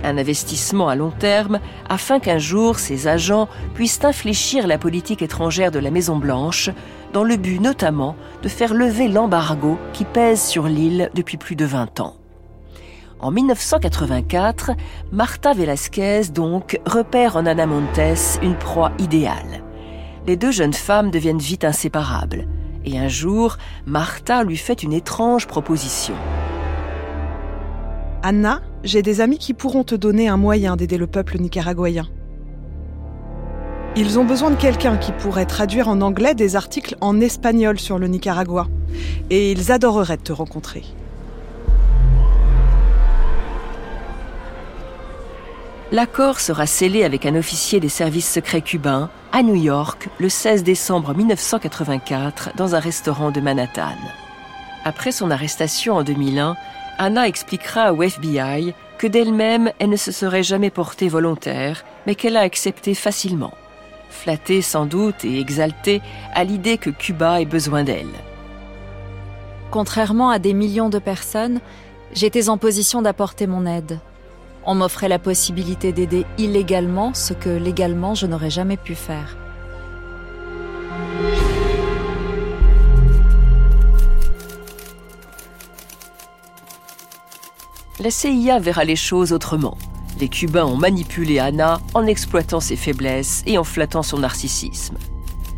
Un 0.04 0.18
investissement 0.18 0.90
à 0.90 0.96
long 0.96 1.12
terme 1.12 1.60
afin 1.90 2.20
qu'un 2.20 2.40
jour 2.40 2.80
ces 2.80 3.08
agents 3.08 3.48
puissent 3.74 4.04
infléchir 4.04 4.68
la 4.68 4.78
politique 4.78 5.22
étrangère 5.22 5.72
de 5.72 5.80
la 5.80 5.92
Maison-Blanche, 5.92 6.70
dans 7.14 7.24
le 7.24 7.38
but 7.38 7.60
notamment 7.60 8.16
de 8.42 8.50
faire 8.50 8.74
lever 8.74 9.08
l'embargo 9.08 9.78
qui 9.94 10.06
pèse 10.06 10.42
sur 10.42 10.68
l'île 10.68 11.10
depuis 11.14 11.38
plus 11.38 11.56
de 11.56 11.66
20 11.66 12.00
ans. 12.00 12.16
En 13.20 13.30
1984, 13.30 14.72
Marta 15.12 15.54
Velasquez 15.54 16.24
donc 16.34 16.80
repère 16.88 17.36
en 17.36 17.46
Ana 17.46 17.68
Montes 17.68 18.40
une 18.42 18.56
proie 18.56 18.92
idéale. 18.98 19.64
Les 20.26 20.38
deux 20.38 20.52
jeunes 20.52 20.74
femmes 20.74 21.12
deviennent 21.12 21.38
vite 21.38 21.64
inséparables. 21.64 22.48
Et 22.84 22.98
un 22.98 23.08
jour, 23.08 23.58
Marta 23.86 24.44
lui 24.44 24.58
fait 24.58 24.82
une 24.82 24.94
étrange 24.94 25.46
proposition. 25.46 26.16
Anna, 28.24 28.62
j'ai 28.84 29.02
des 29.02 29.20
amis 29.20 29.40
qui 29.40 29.56
pourront 29.56 29.84
te 29.84 29.96
donner 29.96 30.28
un 30.28 30.38
moyen 30.38 30.76
d'aider 30.76 30.98
le 30.98 31.08
peuple 31.08 31.40
nicaraguayen. 31.40 32.08
Ils 33.96 34.20
ont 34.20 34.26
besoin 34.26 34.52
de 34.52 34.56
quelqu'un 34.56 34.98
qui 34.98 35.12
pourrait 35.12 35.48
traduire 35.48 35.88
en 35.88 36.02
anglais 36.02 36.36
des 36.36 36.56
articles 36.56 36.96
en 37.02 37.20
espagnol 37.20 37.80
sur 37.80 37.98
le 37.98 38.08
Nicaragua. 38.08 38.68
Et 39.30 39.52
ils 39.52 39.72
adoreraient 39.72 40.18
te 40.18 40.32
rencontrer. 40.32 40.84
L'accord 45.92 46.40
sera 46.40 46.68
scellé 46.68 47.04
avec 47.04 47.26
un 47.26 47.36
officier 47.36 47.82
des 47.82 47.90
services 47.90 48.32
secrets 48.32 48.62
cubains 48.62 49.10
à 49.34 49.44
New 49.44 49.56
York 49.56 50.10
le 50.20 50.30
16 50.30 50.64
décembre 50.64 51.14
1984 51.14 52.52
dans 52.56 52.76
un 52.76 52.80
restaurant 52.80 53.32
de 53.32 53.42
Manhattan. 53.42 53.98
Après 54.86 55.12
son 55.12 55.32
arrestation 55.32 55.96
en 55.96 56.04
2001, 56.04 56.56
Anna 57.04 57.28
expliquera 57.28 57.94
au 57.94 58.04
FBI 58.04 58.76
que 59.00 59.08
d'elle-même, 59.08 59.72
elle 59.80 59.90
ne 59.90 59.96
se 59.96 60.12
serait 60.12 60.44
jamais 60.44 60.70
portée 60.70 61.10
volontaire, 61.10 61.84
mais 62.06 62.14
qu'elle 62.14 62.38
a 62.38 62.42
accepté 62.42 62.94
facilement, 62.94 63.56
flattée 64.12 64.62
sans 64.62 64.86
doute 64.86 65.26
et 65.26 65.40
exaltée 65.40 66.00
à 66.36 66.44
l'idée 66.44 66.78
que 66.78 66.92
Cuba 66.92 67.42
ait 67.42 67.46
besoin 67.46 67.84
d'elle. 67.84 68.14
Contrairement 69.72 70.30
à 70.30 70.38
des 70.38 70.54
millions 70.54 70.90
de 70.90 71.00
personnes, 71.00 71.60
j'étais 72.14 72.50
en 72.50 72.60
position 72.60 73.02
d'apporter 73.02 73.48
mon 73.48 73.66
aide. 73.66 73.98
On 74.68 74.76
m'offrait 74.76 75.10
la 75.10 75.18
possibilité 75.18 75.94
d'aider 75.94 76.24
illégalement 76.38 77.16
ce 77.16 77.34
que 77.34 77.50
légalement 77.50 78.14
je 78.14 78.28
n'aurais 78.28 78.52
jamais 78.52 78.78
pu 78.78 78.94
faire. 78.94 79.38
La 88.04 88.10
CIA 88.10 88.58
verra 88.58 88.84
les 88.84 88.96
choses 88.96 89.32
autrement. 89.32 89.78
Les 90.20 90.28
Cubains 90.28 90.66
ont 90.66 90.76
manipulé 90.76 91.38
Anna 91.38 91.80
en 91.94 92.08
exploitant 92.08 92.60
ses 92.60 92.76
faiblesses 92.76 93.44
et 93.46 93.60
en 93.60 93.64
flattant 93.64 94.02
son 94.02 94.18
narcissisme. 94.18 94.98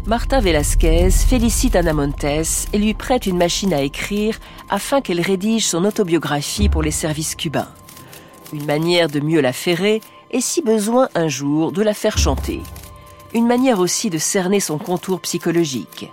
Marta 0.08 0.42
Velasquez 0.42 1.10
félicite 1.10 1.78
Ana 1.78 1.94
Montes 1.94 2.26
et 2.74 2.78
lui 2.78 2.94
prête 2.96 3.28
une 3.28 3.38
machine 3.38 3.74
à 3.74 3.82
écrire 3.82 4.40
afin 4.70 5.00
qu'elle 5.00 5.22
rédige 5.22 5.66
son 5.66 5.86
autobiographie 5.86 6.68
pour 6.68 6.84
les 6.84 6.92
services 6.92 7.36
cubains. 7.36 7.70
Une 8.52 8.66
manière 8.66 9.08
de 9.08 9.22
mieux 9.22 9.40
la 9.40 9.54
ferrer 9.54 10.02
et 10.30 10.42
si 10.42 10.62
besoin 10.62 11.08
un 11.16 11.30
jour 11.30 11.72
de 11.72 11.82
la 11.82 11.94
faire 11.94 12.18
chanter. 12.18 12.60
Une 13.34 13.48
manière 13.48 13.80
aussi 13.80 14.10
de 14.10 14.18
cerner 14.18 14.60
son 14.60 14.80
contour 14.80 15.22
psychologique. 15.22 16.12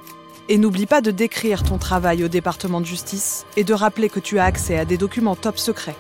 Et 0.48 0.58
n'oublie 0.58 0.86
pas 0.86 1.00
de 1.00 1.10
décrire 1.10 1.64
ton 1.64 1.78
travail 1.78 2.22
au 2.22 2.28
département 2.28 2.80
de 2.80 2.86
justice 2.86 3.46
et 3.56 3.64
de 3.64 3.74
rappeler 3.74 4.08
que 4.08 4.20
tu 4.20 4.38
as 4.38 4.44
accès 4.44 4.78
à 4.78 4.84
des 4.84 4.96
documents 4.96 5.34
top 5.34 5.58
secrets. 5.58 5.96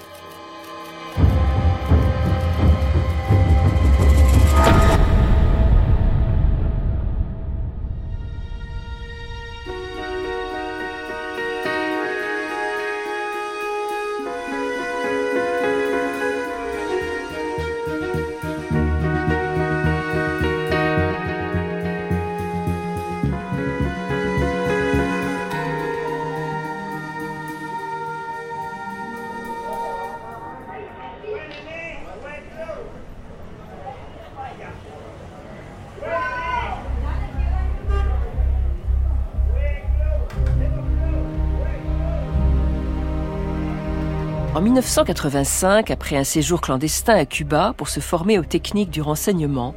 1985, 44.80 45.90
après 45.90 46.16
un 46.16 46.24
séjour 46.24 46.62
clandestin 46.62 47.14
à 47.14 47.26
Cuba 47.26 47.74
pour 47.76 47.88
se 47.90 48.00
former 48.00 48.38
aux 48.38 48.44
techniques 48.44 48.90
du 48.90 49.02
renseignement, 49.02 49.74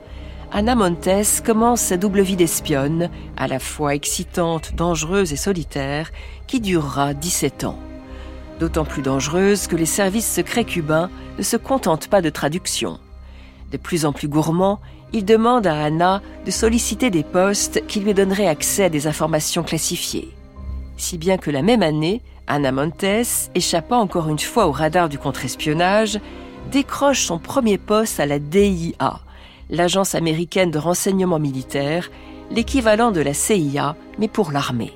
Anna 0.53 0.75
Montes 0.75 1.41
commence 1.45 1.81
sa 1.81 1.97
double 1.97 2.21
vie 2.21 2.37
d'espionne, 2.37 3.09
à 3.35 3.47
la 3.47 3.59
fois 3.59 3.95
excitante, 3.95 4.75
dangereuse 4.75 5.33
et 5.33 5.37
solitaire, 5.37 6.09
qui 6.47 6.61
durera 6.61 7.13
17 7.13 7.65
ans. 7.65 7.77
D'autant 8.61 8.85
plus 8.85 9.01
dangereuse 9.01 9.67
que 9.67 9.75
les 9.75 9.85
services 9.85 10.31
secrets 10.31 10.63
cubains 10.63 11.09
ne 11.37 11.43
se 11.43 11.57
contentent 11.57 12.07
pas 12.07 12.21
de 12.21 12.29
traduction. 12.29 12.97
De 13.73 13.77
plus 13.77 14.05
en 14.05 14.13
plus 14.13 14.29
gourmand, 14.29 14.79
il 15.11 15.25
demande 15.25 15.67
à 15.67 15.83
Anna 15.83 16.21
de 16.45 16.51
solliciter 16.51 17.09
des 17.09 17.23
postes 17.23 17.85
qui 17.87 17.99
lui 17.99 18.13
donneraient 18.13 18.47
accès 18.47 18.85
à 18.85 18.89
des 18.89 19.05
informations 19.07 19.63
classifiées. 19.63 20.33
Si 20.97 21.17
bien 21.17 21.37
que 21.37 21.51
la 21.51 21.61
même 21.61 21.83
année, 21.83 22.21
Anna 22.47 22.71
Montes, 22.71 23.49
échappant 23.55 23.99
encore 23.99 24.29
une 24.29 24.39
fois 24.39 24.67
au 24.67 24.71
radar 24.71 25.09
du 25.09 25.17
contre-espionnage, 25.17 26.19
décroche 26.71 27.25
son 27.25 27.39
premier 27.39 27.77
poste 27.77 28.19
à 28.19 28.25
la 28.25 28.39
DIA, 28.39 29.19
l'agence 29.69 30.15
américaine 30.15 30.71
de 30.71 30.79
renseignement 30.79 31.39
militaire, 31.39 32.09
l'équivalent 32.51 33.11
de 33.11 33.21
la 33.21 33.33
CIA, 33.33 33.95
mais 34.19 34.27
pour 34.27 34.51
l'armée. 34.51 34.93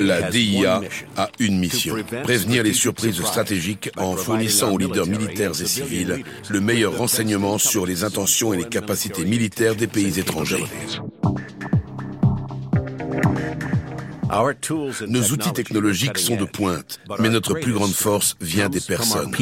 La 0.00 0.30
DIA 0.30 0.80
a 1.16 1.28
une 1.40 1.58
mission, 1.58 1.96
prévenir 2.22 2.62
les 2.62 2.72
surprises 2.72 3.20
stratégiques 3.20 3.90
en 3.96 4.16
fournissant 4.16 4.70
aux 4.70 4.78
leaders 4.78 5.06
militaires 5.06 5.50
et 5.60 5.66
civils 5.66 6.22
le 6.48 6.60
meilleur 6.60 6.96
renseignement 6.96 7.58
sur 7.58 7.84
les 7.84 8.04
intentions 8.04 8.54
et 8.54 8.58
les 8.58 8.68
capacités 8.68 9.24
militaires 9.24 9.74
des 9.74 9.88
pays 9.88 10.20
étrangers. 10.20 10.64
Nos 15.08 15.22
outils 15.32 15.52
technologiques 15.52 16.18
sont 16.18 16.36
de 16.36 16.44
pointe, 16.44 17.00
mais 17.18 17.28
notre 17.28 17.54
plus 17.54 17.72
grande 17.72 17.92
force 17.92 18.36
vient 18.40 18.68
des 18.68 18.80
personnes. 18.80 19.32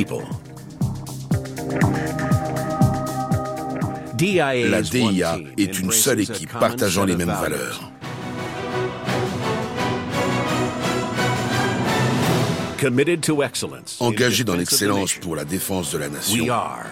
La 4.71 4.83
DIA 4.83 5.39
est 5.59 5.79
une 5.79 5.93
seule 5.93 6.21
équipe 6.21 6.53
partageant 6.59 7.05
les 7.05 7.17
mêmes 7.17 7.29
valeurs. 7.29 7.92
Engagés 14.01 14.45
dans 14.45 14.57
l'excellence 14.57 15.15
pour 15.15 15.37
la 15.37 15.45
défense 15.45 15.93
de 15.93 15.99
la 15.99 16.09
nation, 16.09 16.47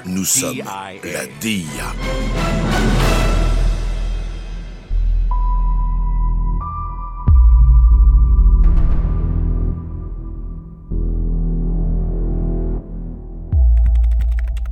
nous 0.07 0.25
sommes 0.25 0.59
la 0.59 1.27
DIA. 1.41 1.67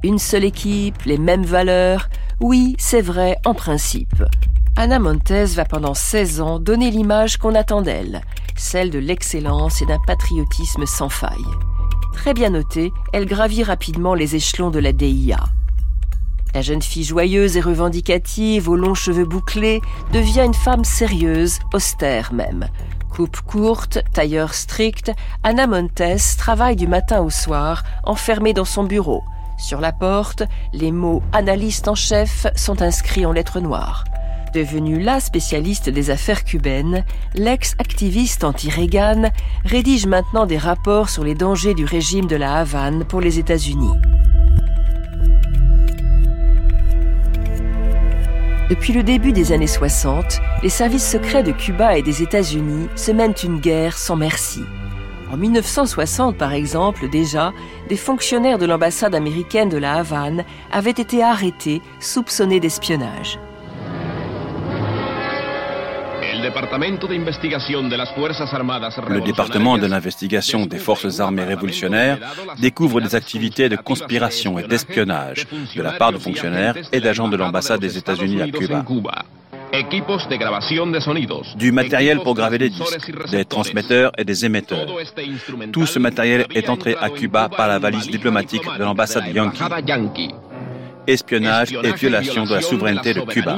Une 0.05 0.19
seule 0.21 0.45
équipe, 0.45 1.03
les 1.03 1.19
mêmes 1.19 1.45
valeurs, 1.45 2.09
oui, 2.41 2.77
c'est 2.79 3.03
vrai, 3.03 3.37
en 3.45 3.55
principe. 3.55 4.23
Anna 4.77 5.01
Montes 5.01 5.33
va 5.33 5.65
pendant 5.65 5.95
16 5.95 6.41
ans 6.41 6.61
donner 6.61 6.93
l'image 6.93 7.37
qu'on 7.37 7.57
attend 7.57 7.83
d'elle, 7.83 8.21
celle 8.59 8.91
de 8.91 8.99
l'excellence 8.99 9.83
et 9.83 9.87
d'un 9.87 9.99
patriotisme 10.07 10.87
sans 10.87 11.09
faille. 11.09 11.47
Très 12.13 12.35
bien 12.35 12.51
notée, 12.51 12.93
elle 13.13 13.27
gravit 13.27 13.63
rapidement 13.63 14.15
les 14.15 14.37
échelons 14.37 14.71
de 14.71 14.79
la 14.79 14.93
DIA. 14.93 15.45
La 16.55 16.63
jeune 16.63 16.83
fille 16.83 17.05
joyeuse 17.05 17.57
et 17.57 17.61
revendicative, 17.61 18.69
aux 18.69 18.77
longs 18.77 18.95
cheveux 18.95 19.27
bouclés, 19.27 19.81
devient 20.13 20.45
une 20.45 20.55
femme 20.55 20.85
sérieuse, 20.85 21.59
austère 21.73 22.33
même. 22.33 22.67
Coupe 23.11 23.41
courte, 23.43 23.99
tailleur 24.13 24.55
strict, 24.55 25.13
Anna 25.43 25.67
Montes 25.67 26.37
travaille 26.39 26.77
du 26.77 26.87
matin 26.87 27.21
au 27.21 27.31
soir, 27.31 27.85
enfermée 28.05 28.55
dans 28.55 28.65
son 28.65 28.85
bureau. 28.85 29.23
Sur 29.59 29.81
la 29.81 29.93
porte, 29.93 30.43
les 30.73 30.93
mots 30.93 31.23
analyste 31.33 31.89
en 31.89 31.95
chef 31.95 32.47
sont 32.55 32.81
inscrits 32.81 33.27
en 33.27 33.33
lettres 33.33 33.61
noires. 33.61 34.05
Devenue 34.59 34.99
la 34.99 35.21
spécialiste 35.21 35.89
des 35.89 36.11
affaires 36.11 36.43
cubaines, 36.43 37.05
l'ex-activiste 37.37 38.43
anti-Reagan 38.43 39.31
rédige 39.65 40.09
maintenant 40.09 40.47
des 40.47 40.59
rapports 40.59 41.11
sur 41.11 41.23
les 41.23 41.37
dangers 41.37 41.75
du 41.75 41.85
régime 41.85 42.27
de 42.27 42.35
la 42.35 42.57
Havane 42.57 43.05
pour 43.05 43.21
les 43.21 43.39
États-Unis. 43.39 43.93
Depuis 48.69 48.93
le 48.93 49.05
début 49.05 49.31
des 49.31 49.53
années 49.53 49.69
60, 49.69 50.41
les 50.65 50.69
services 50.69 51.09
secrets 51.09 51.45
de 51.45 51.53
Cuba 51.53 51.97
et 51.97 52.03
des 52.03 52.25
États-Unis 52.25 52.89
se 52.97 53.13
mènent 53.13 53.37
une 53.45 53.61
guerre 53.61 53.97
sans 53.97 54.17
merci. 54.17 54.63
En 55.31 55.37
1960, 55.37 56.37
par 56.37 56.53
exemple, 56.53 57.09
déjà, 57.09 57.53
des 57.89 57.97
fonctionnaires 57.97 58.59
de 58.59 58.67
l'ambassade 58.67 59.15
américaine 59.15 59.69
de 59.69 59.79
la 59.79 59.99
Havane 59.99 60.45
avaient 60.73 60.91
été 60.91 61.23
arrêtés, 61.23 61.81
soupçonnés 62.01 62.59
d'espionnage. 62.59 63.39
Le 69.09 69.21
département 69.21 69.77
de 69.79 69.87
l'investigation 69.87 70.67
des 70.67 70.79
forces 70.79 71.21
armées 71.21 71.45
révolutionnaires 71.45 72.19
découvre 72.61 73.01
des 73.01 73.15
activités 73.15 73.69
de 73.69 73.77
conspiration 73.77 74.59
et 74.59 74.63
d'espionnage 74.63 75.47
de 75.75 75.83
la 75.83 75.93
part 75.93 76.13
de 76.13 76.19
fonctionnaires 76.19 76.75
et 76.93 77.01
d'agents 77.01 77.29
de 77.29 77.37
l'ambassade 77.37 77.81
des 77.81 77.99
États-Unis 77.99 78.43
à 78.43 78.49
Cuba. 78.49 78.85
Du 81.57 81.73
matériel 81.73 82.21
pour 82.21 82.35
graver 82.35 82.59
des 82.59 82.71
disques, 82.71 83.13
des 83.31 83.45
transmetteurs 83.45 84.13
et 84.17 84.25
des 84.25 84.47
émetteurs. 84.47 84.87
Tout 85.73 85.87
ce 85.87 85.99
matériel 85.99 86.47
est 86.55 86.71
entré 86.71 86.97
à 87.01 87.11
Cuba 87.11 87.49
par 87.49 87.69
la 87.69 87.79
valise 87.79 88.09
diplomatique 88.09 88.63
de 88.79 88.85
l'ambassade 88.85 89.25
Yankee. 89.35 90.31
Espionnage 91.07 91.73
et 91.73 91.93
violation 91.93 92.45
de 92.45 92.55
la 92.55 92.61
souveraineté 92.63 93.15
de 93.15 93.21
Cuba. 93.23 93.57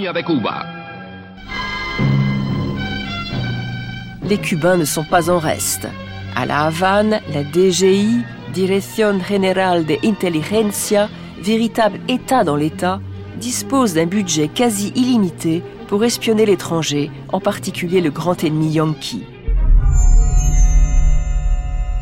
Les 4.31 4.39
Cubains 4.39 4.77
ne 4.77 4.85
sont 4.85 5.03
pas 5.03 5.29
en 5.29 5.41
reste. 5.41 5.89
À 6.37 6.47
La 6.47 6.67
Havane, 6.67 7.21
la 7.35 7.43
DGI, 7.43 8.23
Dirección 8.55 9.21
General 9.21 9.85
de 9.85 9.97
Inteligencia, 10.05 11.09
véritable 11.43 11.99
État 12.07 12.45
dans 12.45 12.55
l'État, 12.55 13.01
dispose 13.41 13.95
d'un 13.95 14.07
budget 14.07 14.47
quasi 14.47 14.93
illimité 14.95 15.65
pour 15.89 16.05
espionner 16.05 16.47
l'étranger, 16.47 17.11
en 17.33 17.41
particulier 17.41 18.01
le 18.01 18.11
grand 18.11 18.45
ennemi 18.45 18.71
Yankee. 18.71 19.25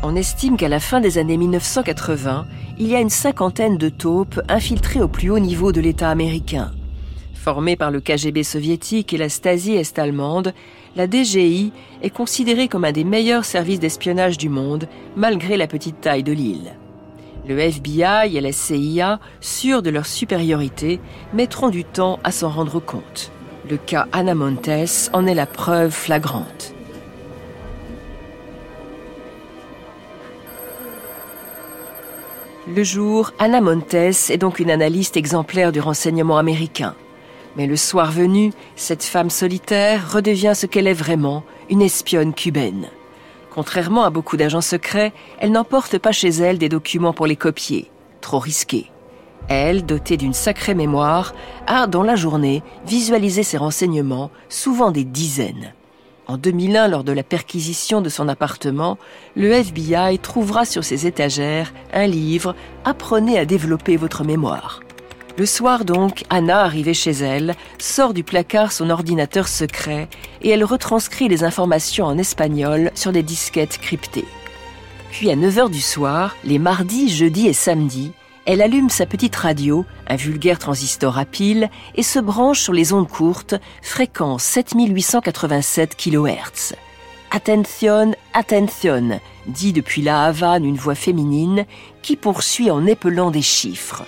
On 0.03 0.15
estime 0.15 0.55
qu'à 0.55 0.69
la 0.69 0.79
fin 0.79 1.01
des 1.01 1.17
années 1.17 1.37
1980, 1.37 2.45
il 2.77 2.87
y 2.87 2.95
a 2.95 2.99
une 2.99 3.09
cinquantaine 3.09 3.77
de 3.77 3.89
taupes 3.89 4.39
infiltrées 4.49 5.01
au 5.01 5.07
plus 5.07 5.31
haut 5.31 5.39
niveau 5.39 5.71
de 5.71 5.81
l'État 5.81 6.11
américain. 6.11 6.73
Formée 7.33 7.75
par 7.75 7.89
le 7.89 8.01
KGB 8.01 8.43
soviétique 8.43 9.13
et 9.13 9.17
la 9.17 9.29
Stasi 9.29 9.73
est-allemande, 9.73 10.53
la 10.99 11.07
DGI 11.07 11.71
est 12.03 12.09
considérée 12.09 12.67
comme 12.67 12.83
un 12.83 12.91
des 12.91 13.05
meilleurs 13.05 13.45
services 13.45 13.79
d'espionnage 13.79 14.37
du 14.37 14.49
monde, 14.49 14.89
malgré 15.15 15.55
la 15.55 15.65
petite 15.65 16.01
taille 16.01 16.23
de 16.23 16.33
l'île. 16.33 16.75
Le 17.47 17.57
FBI 17.57 18.35
et 18.35 18.41
la 18.41 18.51
CIA, 18.51 19.21
sûrs 19.39 19.81
de 19.81 19.91
leur 19.91 20.05
supériorité, 20.05 20.99
mettront 21.33 21.69
du 21.69 21.85
temps 21.85 22.19
à 22.25 22.31
s'en 22.31 22.49
rendre 22.49 22.81
compte. 22.81 23.31
Le 23.69 23.77
cas 23.77 24.07
Anna 24.11 24.35
Montes 24.35 25.09
en 25.13 25.25
est 25.25 25.35
la 25.35 25.45
preuve 25.45 25.91
flagrante. 25.91 26.73
Le 32.67 32.83
jour, 32.83 33.31
Anna 33.39 33.61
Montes 33.61 33.93
est 33.93 34.37
donc 34.37 34.59
une 34.59 34.69
analyste 34.69 35.15
exemplaire 35.15 35.71
du 35.71 35.79
renseignement 35.79 36.37
américain. 36.37 36.93
Mais 37.55 37.67
le 37.67 37.75
soir 37.75 38.11
venu, 38.11 38.51
cette 38.75 39.03
femme 39.03 39.29
solitaire 39.29 40.11
redevient 40.13 40.53
ce 40.55 40.65
qu'elle 40.65 40.87
est 40.87 40.93
vraiment, 40.93 41.43
une 41.69 41.81
espionne 41.81 42.33
cubaine. 42.33 42.87
Contrairement 43.53 44.03
à 44.03 44.09
beaucoup 44.09 44.37
d'agents 44.37 44.61
secrets, 44.61 45.11
elle 45.39 45.51
n'emporte 45.51 45.97
pas 45.97 46.11
chez 46.11 46.29
elle 46.29 46.57
des 46.57 46.69
documents 46.69 47.13
pour 47.13 47.27
les 47.27 47.35
copier. 47.35 47.89
Trop 48.21 48.39
risqué. 48.39 48.91
Elle, 49.47 49.85
dotée 49.85 50.17
d'une 50.17 50.33
sacrée 50.33 50.75
mémoire, 50.75 51.33
a, 51.65 51.87
dans 51.87 52.03
la 52.03 52.15
journée, 52.15 52.61
visualisé 52.85 53.41
ses 53.41 53.57
renseignements, 53.57 54.29
souvent 54.47 54.91
des 54.91 55.03
dizaines. 55.03 55.73
En 56.27 56.37
2001, 56.37 56.89
lors 56.89 57.03
de 57.03 57.11
la 57.11 57.23
perquisition 57.23 58.01
de 58.01 58.09
son 58.09 58.29
appartement, 58.29 58.99
le 59.35 59.51
FBI 59.51 60.19
trouvera 60.19 60.63
sur 60.63 60.83
ses 60.83 61.07
étagères 61.07 61.73
un 61.91 62.05
livre 62.05 62.55
Apprenez 62.85 63.39
à 63.39 63.45
développer 63.45 63.97
votre 63.97 64.23
mémoire. 64.23 64.81
Le 65.37 65.45
soir 65.45 65.85
donc, 65.85 66.25
Anna, 66.29 66.61
arrivée 66.61 66.93
chez 66.93 67.11
elle, 67.11 67.55
sort 67.77 68.13
du 68.13 68.23
placard 68.23 68.71
son 68.71 68.89
ordinateur 68.89 69.47
secret 69.47 70.09
et 70.41 70.49
elle 70.49 70.65
retranscrit 70.65 71.29
les 71.29 71.43
informations 71.43 72.05
en 72.05 72.17
espagnol 72.17 72.91
sur 72.93 73.11
des 73.11 73.23
disquettes 73.23 73.77
cryptées. 73.77 74.25
Puis 75.11 75.29
à 75.29 75.35
9h 75.35 75.69
du 75.69 75.81
soir, 75.81 76.35
les 76.43 76.59
mardis, 76.59 77.09
jeudis 77.09 77.47
et 77.47 77.53
samedis, 77.53 78.11
Elle 78.45 78.61
allume 78.61 78.89
sa 78.89 79.05
petite 79.05 79.35
radio, 79.35 79.85
un 80.07 80.15
vulgaire 80.15 80.57
transistor 80.57 81.19
à 81.19 81.25
pile, 81.25 81.69
et 81.93 82.03
se 82.03 82.17
branche 82.17 82.61
sur 82.61 82.73
les 82.73 82.93
ondes 82.93 83.07
courtes, 83.07 83.55
fréquence 83.83 84.43
7887 84.43 85.95
kHz. 85.95 86.73
Attention, 87.31 88.15
attention, 88.33 89.19
dit 89.45 89.71
depuis 89.71 90.01
la 90.01 90.23
Havane 90.23 90.65
une 90.65 90.77
voix 90.77 90.95
féminine 90.95 91.65
qui 92.01 92.15
poursuit 92.15 92.71
en 92.71 92.87
épelant 92.87 93.29
des 93.29 93.43
chiffres. 93.43 94.03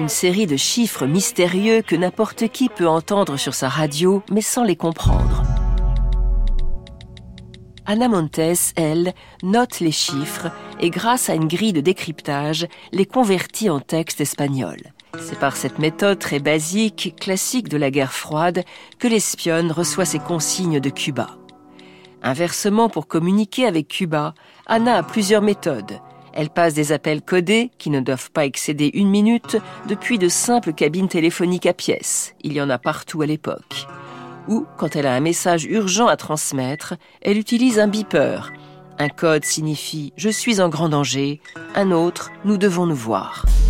Une 0.00 0.08
série 0.08 0.46
de 0.46 0.56
chiffres 0.56 1.06
mystérieux 1.06 1.82
que 1.82 1.96
n'importe 1.96 2.48
qui 2.48 2.68
peut 2.68 2.88
entendre 2.88 3.36
sur 3.36 3.54
sa 3.54 3.68
radio, 3.68 4.22
mais 4.30 4.42
sans 4.42 4.64
les 4.64 4.76
comprendre. 4.76 5.44
Anna 7.86 8.08
Montes, 8.08 8.38
elle, 8.76 9.14
note 9.42 9.80
les 9.80 9.92
chiffres 9.92 10.50
et 10.78 10.90
grâce 10.90 11.30
à 11.30 11.34
une 11.34 11.48
grille 11.48 11.72
de 11.72 11.80
décryptage, 11.80 12.66
les 12.92 13.06
convertit 13.06 13.70
en 13.70 13.80
texte 13.80 14.20
espagnol. 14.20 14.76
C'est 15.18 15.38
par 15.38 15.56
cette 15.56 15.78
méthode 15.78 16.18
très 16.18 16.38
basique, 16.38 17.14
classique 17.18 17.70
de 17.70 17.78
la 17.78 17.90
guerre 17.90 18.12
froide, 18.12 18.62
que 18.98 19.08
l'espionne 19.08 19.72
reçoit 19.72 20.04
ses 20.04 20.18
consignes 20.18 20.80
de 20.80 20.90
Cuba. 20.90 21.38
Inversement, 22.22 22.88
pour 22.88 23.06
communiquer 23.06 23.66
avec 23.66 23.88
Cuba, 23.88 24.34
Anna 24.66 24.96
a 24.96 25.02
plusieurs 25.02 25.42
méthodes. 25.42 26.00
Elle 26.32 26.50
passe 26.50 26.74
des 26.74 26.92
appels 26.92 27.22
codés, 27.22 27.70
qui 27.78 27.90
ne 27.90 28.00
doivent 28.00 28.30
pas 28.30 28.44
excéder 28.44 28.90
une 28.94 29.08
minute, 29.08 29.56
depuis 29.88 30.18
de 30.18 30.28
simples 30.28 30.72
cabines 30.72 31.08
téléphoniques 31.08 31.66
à 31.66 31.72
pièces. 31.72 32.34
Il 32.42 32.52
y 32.52 32.60
en 32.60 32.70
a 32.70 32.78
partout 32.78 33.22
à 33.22 33.26
l'époque. 33.26 33.86
Ou, 34.48 34.66
quand 34.76 34.96
elle 34.96 35.06
a 35.06 35.14
un 35.14 35.20
message 35.20 35.64
urgent 35.64 36.06
à 36.06 36.16
transmettre, 36.16 36.94
elle 37.22 37.38
utilise 37.38 37.78
un 37.78 37.88
beeper. 37.88 38.52
Un 38.98 39.08
code 39.08 39.44
signifie⁇ 39.44 40.08
Je 40.16 40.28
suis 40.28 40.60
en 40.60 40.68
grand 40.68 40.88
danger⁇ 40.88 41.40
un 41.74 41.92
autre⁇ 41.92 42.30
Nous 42.44 42.56
devons 42.56 42.86
nous 42.86 42.96
voir⁇ 42.96 43.44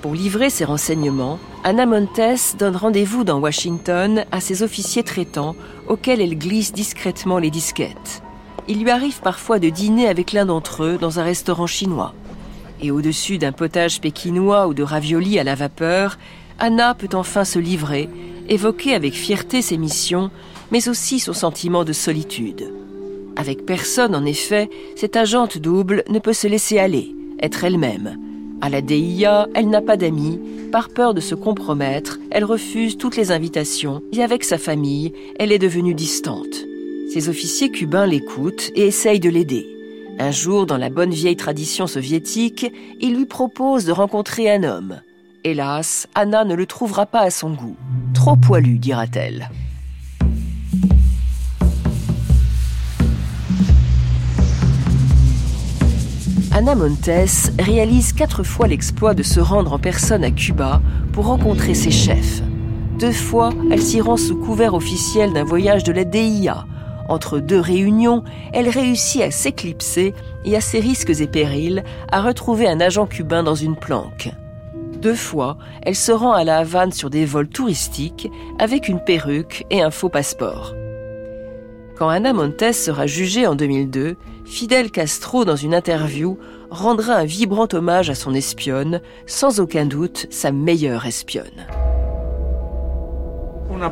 pour 0.00 0.14
livrer 0.14 0.50
ses 0.50 0.64
renseignements, 0.64 1.38
Anna 1.62 1.84
Montes 1.84 2.56
donne 2.58 2.76
rendez-vous 2.76 3.24
dans 3.24 3.38
Washington 3.38 4.24
à 4.32 4.40
ses 4.40 4.62
officiers 4.62 5.02
traitants 5.02 5.54
auxquels 5.88 6.20
elle 6.20 6.38
glisse 6.38 6.72
discrètement 6.72 7.38
les 7.38 7.50
disquettes. 7.50 8.22
Il 8.66 8.82
lui 8.82 8.90
arrive 8.90 9.20
parfois 9.20 9.58
de 9.58 9.68
dîner 9.68 10.08
avec 10.08 10.32
l'un 10.32 10.46
d'entre 10.46 10.84
eux 10.84 10.98
dans 10.98 11.18
un 11.18 11.22
restaurant 11.22 11.66
chinois. 11.66 12.14
Et 12.80 12.90
au-dessus 12.90 13.36
d'un 13.36 13.52
potage 13.52 14.00
pékinois 14.00 14.68
ou 14.68 14.74
de 14.74 14.82
raviolis 14.82 15.38
à 15.38 15.44
la 15.44 15.54
vapeur, 15.54 16.18
Anna 16.58 16.94
peut 16.94 17.14
enfin 17.14 17.44
se 17.44 17.58
livrer, 17.58 18.08
évoquer 18.48 18.94
avec 18.94 19.12
fierté 19.12 19.60
ses 19.60 19.76
missions, 19.76 20.30
mais 20.70 20.88
aussi 20.88 21.20
son 21.20 21.34
sentiment 21.34 21.84
de 21.84 21.92
solitude. 21.92 22.72
Avec 23.36 23.66
personne, 23.66 24.14
en 24.14 24.24
effet, 24.24 24.70
cette 24.96 25.16
agente 25.16 25.58
double 25.58 26.04
ne 26.08 26.18
peut 26.18 26.32
se 26.32 26.46
laisser 26.46 26.78
aller, 26.78 27.14
être 27.42 27.64
elle-même, 27.64 28.18
à 28.60 28.68
la 28.68 28.80
DIA, 28.82 29.48
elle 29.54 29.68
n'a 29.68 29.80
pas 29.80 29.96
d'amis. 29.96 30.40
Par 30.70 30.88
peur 30.88 31.14
de 31.14 31.20
se 31.20 31.34
compromettre, 31.34 32.18
elle 32.30 32.44
refuse 32.44 32.96
toutes 32.96 33.16
les 33.16 33.32
invitations 33.32 34.02
et 34.12 34.22
avec 34.22 34.44
sa 34.44 34.58
famille, 34.58 35.12
elle 35.38 35.52
est 35.52 35.58
devenue 35.58 35.94
distante. 35.94 36.64
Ses 37.12 37.28
officiers 37.28 37.70
cubains 37.70 38.06
l'écoutent 38.06 38.70
et 38.74 38.86
essayent 38.86 39.20
de 39.20 39.30
l'aider. 39.30 39.66
Un 40.18 40.30
jour, 40.30 40.66
dans 40.66 40.76
la 40.76 40.90
bonne 40.90 41.10
vieille 41.10 41.36
tradition 41.36 41.86
soviétique, 41.86 42.70
ils 43.00 43.16
lui 43.16 43.26
proposent 43.26 43.86
de 43.86 43.92
rencontrer 43.92 44.50
un 44.50 44.62
homme. 44.62 45.00
Hélas, 45.42 46.06
Anna 46.14 46.44
ne 46.44 46.54
le 46.54 46.66
trouvera 46.66 47.06
pas 47.06 47.20
à 47.20 47.30
son 47.30 47.50
goût. 47.50 47.76
Trop 48.12 48.36
poilu, 48.36 48.78
dira-t-elle. 48.78 49.48
Anna 56.60 56.74
Montes 56.74 57.08
réalise 57.58 58.12
quatre 58.12 58.42
fois 58.42 58.68
l'exploit 58.68 59.14
de 59.14 59.22
se 59.22 59.40
rendre 59.40 59.72
en 59.72 59.78
personne 59.78 60.22
à 60.22 60.30
Cuba 60.30 60.82
pour 61.10 61.24
rencontrer 61.24 61.72
ses 61.72 61.90
chefs. 61.90 62.42
Deux 62.98 63.12
fois, 63.12 63.48
elle 63.70 63.80
s'y 63.80 64.02
rend 64.02 64.18
sous 64.18 64.36
couvert 64.36 64.74
officiel 64.74 65.32
d'un 65.32 65.42
voyage 65.42 65.84
de 65.84 65.92
la 65.92 66.04
DIA. 66.04 66.66
Entre 67.08 67.38
deux 67.38 67.60
réunions, 67.60 68.24
elle 68.52 68.68
réussit 68.68 69.22
à 69.22 69.30
s'éclipser 69.30 70.12
et 70.44 70.54
à 70.54 70.60
ses 70.60 70.80
risques 70.80 71.18
et 71.18 71.26
périls 71.26 71.82
à 72.12 72.20
retrouver 72.20 72.68
un 72.68 72.82
agent 72.82 73.06
cubain 73.06 73.42
dans 73.42 73.54
une 73.54 73.76
planque. 73.76 74.30
Deux 75.00 75.14
fois, 75.14 75.56
elle 75.80 75.96
se 75.96 76.12
rend 76.12 76.32
à 76.32 76.44
la 76.44 76.58
Havane 76.58 76.92
sur 76.92 77.08
des 77.08 77.24
vols 77.24 77.48
touristiques 77.48 78.30
avec 78.58 78.86
une 78.86 79.02
perruque 79.02 79.64
et 79.70 79.80
un 79.80 79.90
faux 79.90 80.10
passeport. 80.10 80.74
Quand 82.00 82.08
Anna 82.08 82.32
Montes 82.32 82.72
sera 82.72 83.06
jugée 83.06 83.46
en 83.46 83.54
2002, 83.54 84.16
Fidel 84.46 84.90
Castro, 84.90 85.44
dans 85.44 85.56
une 85.56 85.74
interview, 85.74 86.38
rendra 86.70 87.12
un 87.12 87.26
vibrant 87.26 87.68
hommage 87.74 88.08
à 88.08 88.14
son 88.14 88.32
espionne, 88.32 89.02
sans 89.26 89.60
aucun 89.60 89.84
doute 89.84 90.26
sa 90.30 90.50
meilleure 90.50 91.04
espionne. 91.04 91.66
Une 93.70 93.90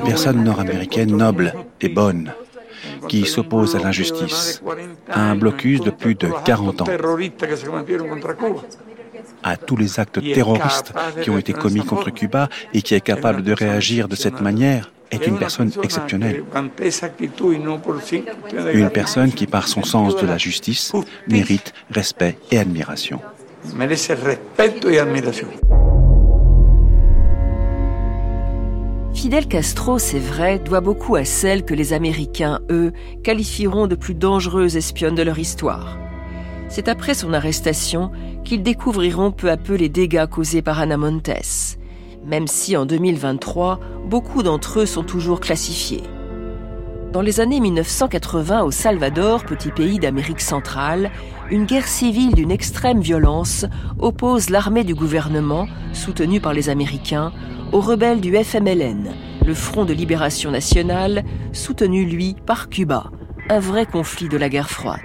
personne 0.00 0.42
nord-américaine 0.42 1.14
noble 1.14 1.52
et 1.82 1.90
bonne, 1.90 2.32
qui 3.06 3.26
s'oppose 3.26 3.76
à 3.76 3.80
l'injustice, 3.80 4.62
à 5.10 5.30
un 5.30 5.34
blocus 5.34 5.82
de 5.82 5.90
plus 5.90 6.14
de 6.14 6.30
40 6.46 6.80
ans, 6.80 6.86
à 9.42 9.56
tous 9.58 9.76
les 9.76 10.00
actes 10.00 10.22
terroristes 10.32 10.94
qui 11.22 11.28
ont 11.28 11.36
été 11.36 11.52
commis 11.52 11.84
contre 11.84 12.08
Cuba 12.08 12.48
et 12.72 12.80
qui 12.80 12.94
est 12.94 13.02
capable 13.02 13.42
de 13.42 13.52
réagir 13.52 14.08
de 14.08 14.16
cette 14.16 14.40
manière 14.40 14.90
est 15.10 15.26
une 15.26 15.38
personne 15.38 15.70
exceptionnelle. 15.82 16.44
Une 18.72 18.90
personne 18.90 19.32
qui, 19.32 19.46
par 19.46 19.68
son 19.68 19.82
sens 19.82 20.16
de 20.16 20.26
la 20.26 20.38
justice, 20.38 20.92
mérite 21.28 21.72
respect 21.90 22.36
et 22.50 22.58
admiration. 22.58 23.20
Fidel 29.14 29.48
Castro, 29.48 29.98
c'est 29.98 30.18
vrai, 30.18 30.58
doit 30.58 30.80
beaucoup 30.80 31.16
à 31.16 31.24
celle 31.24 31.64
que 31.64 31.74
les 31.74 31.92
Américains, 31.92 32.60
eux, 32.70 32.92
qualifieront 33.22 33.86
de 33.86 33.94
plus 33.94 34.14
dangereuse 34.14 34.76
espionne 34.76 35.14
de 35.14 35.22
leur 35.22 35.38
histoire. 35.38 35.98
C'est 36.68 36.88
après 36.88 37.14
son 37.14 37.32
arrestation 37.32 38.12
qu'ils 38.44 38.62
découvriront 38.62 39.32
peu 39.32 39.50
à 39.50 39.56
peu 39.56 39.74
les 39.74 39.88
dégâts 39.88 40.26
causés 40.26 40.62
par 40.62 40.80
Ana 40.80 40.96
Montes 40.96 41.78
même 42.24 42.46
si 42.46 42.76
en 42.76 42.86
2023, 42.86 43.80
beaucoup 44.06 44.42
d'entre 44.42 44.80
eux 44.80 44.86
sont 44.86 45.02
toujours 45.02 45.40
classifiés. 45.40 46.02
Dans 47.12 47.22
les 47.22 47.40
années 47.40 47.58
1980 47.58 48.62
au 48.62 48.70
Salvador, 48.70 49.44
petit 49.44 49.72
pays 49.72 49.98
d'Amérique 49.98 50.40
centrale, 50.40 51.10
une 51.50 51.64
guerre 51.64 51.88
civile 51.88 52.34
d'une 52.34 52.52
extrême 52.52 53.00
violence 53.00 53.66
oppose 53.98 54.48
l'armée 54.48 54.84
du 54.84 54.94
gouvernement, 54.94 55.66
soutenue 55.92 56.40
par 56.40 56.52
les 56.52 56.68
Américains, 56.68 57.32
aux 57.72 57.80
rebelles 57.80 58.20
du 58.20 58.36
FMLN, 58.36 59.10
le 59.44 59.54
Front 59.54 59.84
de 59.84 59.92
Libération 59.92 60.52
Nationale, 60.52 61.24
soutenu 61.52 62.04
lui 62.04 62.36
par 62.46 62.68
Cuba, 62.68 63.10
un 63.48 63.58
vrai 63.58 63.86
conflit 63.86 64.28
de 64.28 64.36
la 64.36 64.48
guerre 64.48 64.70
froide. 64.70 65.00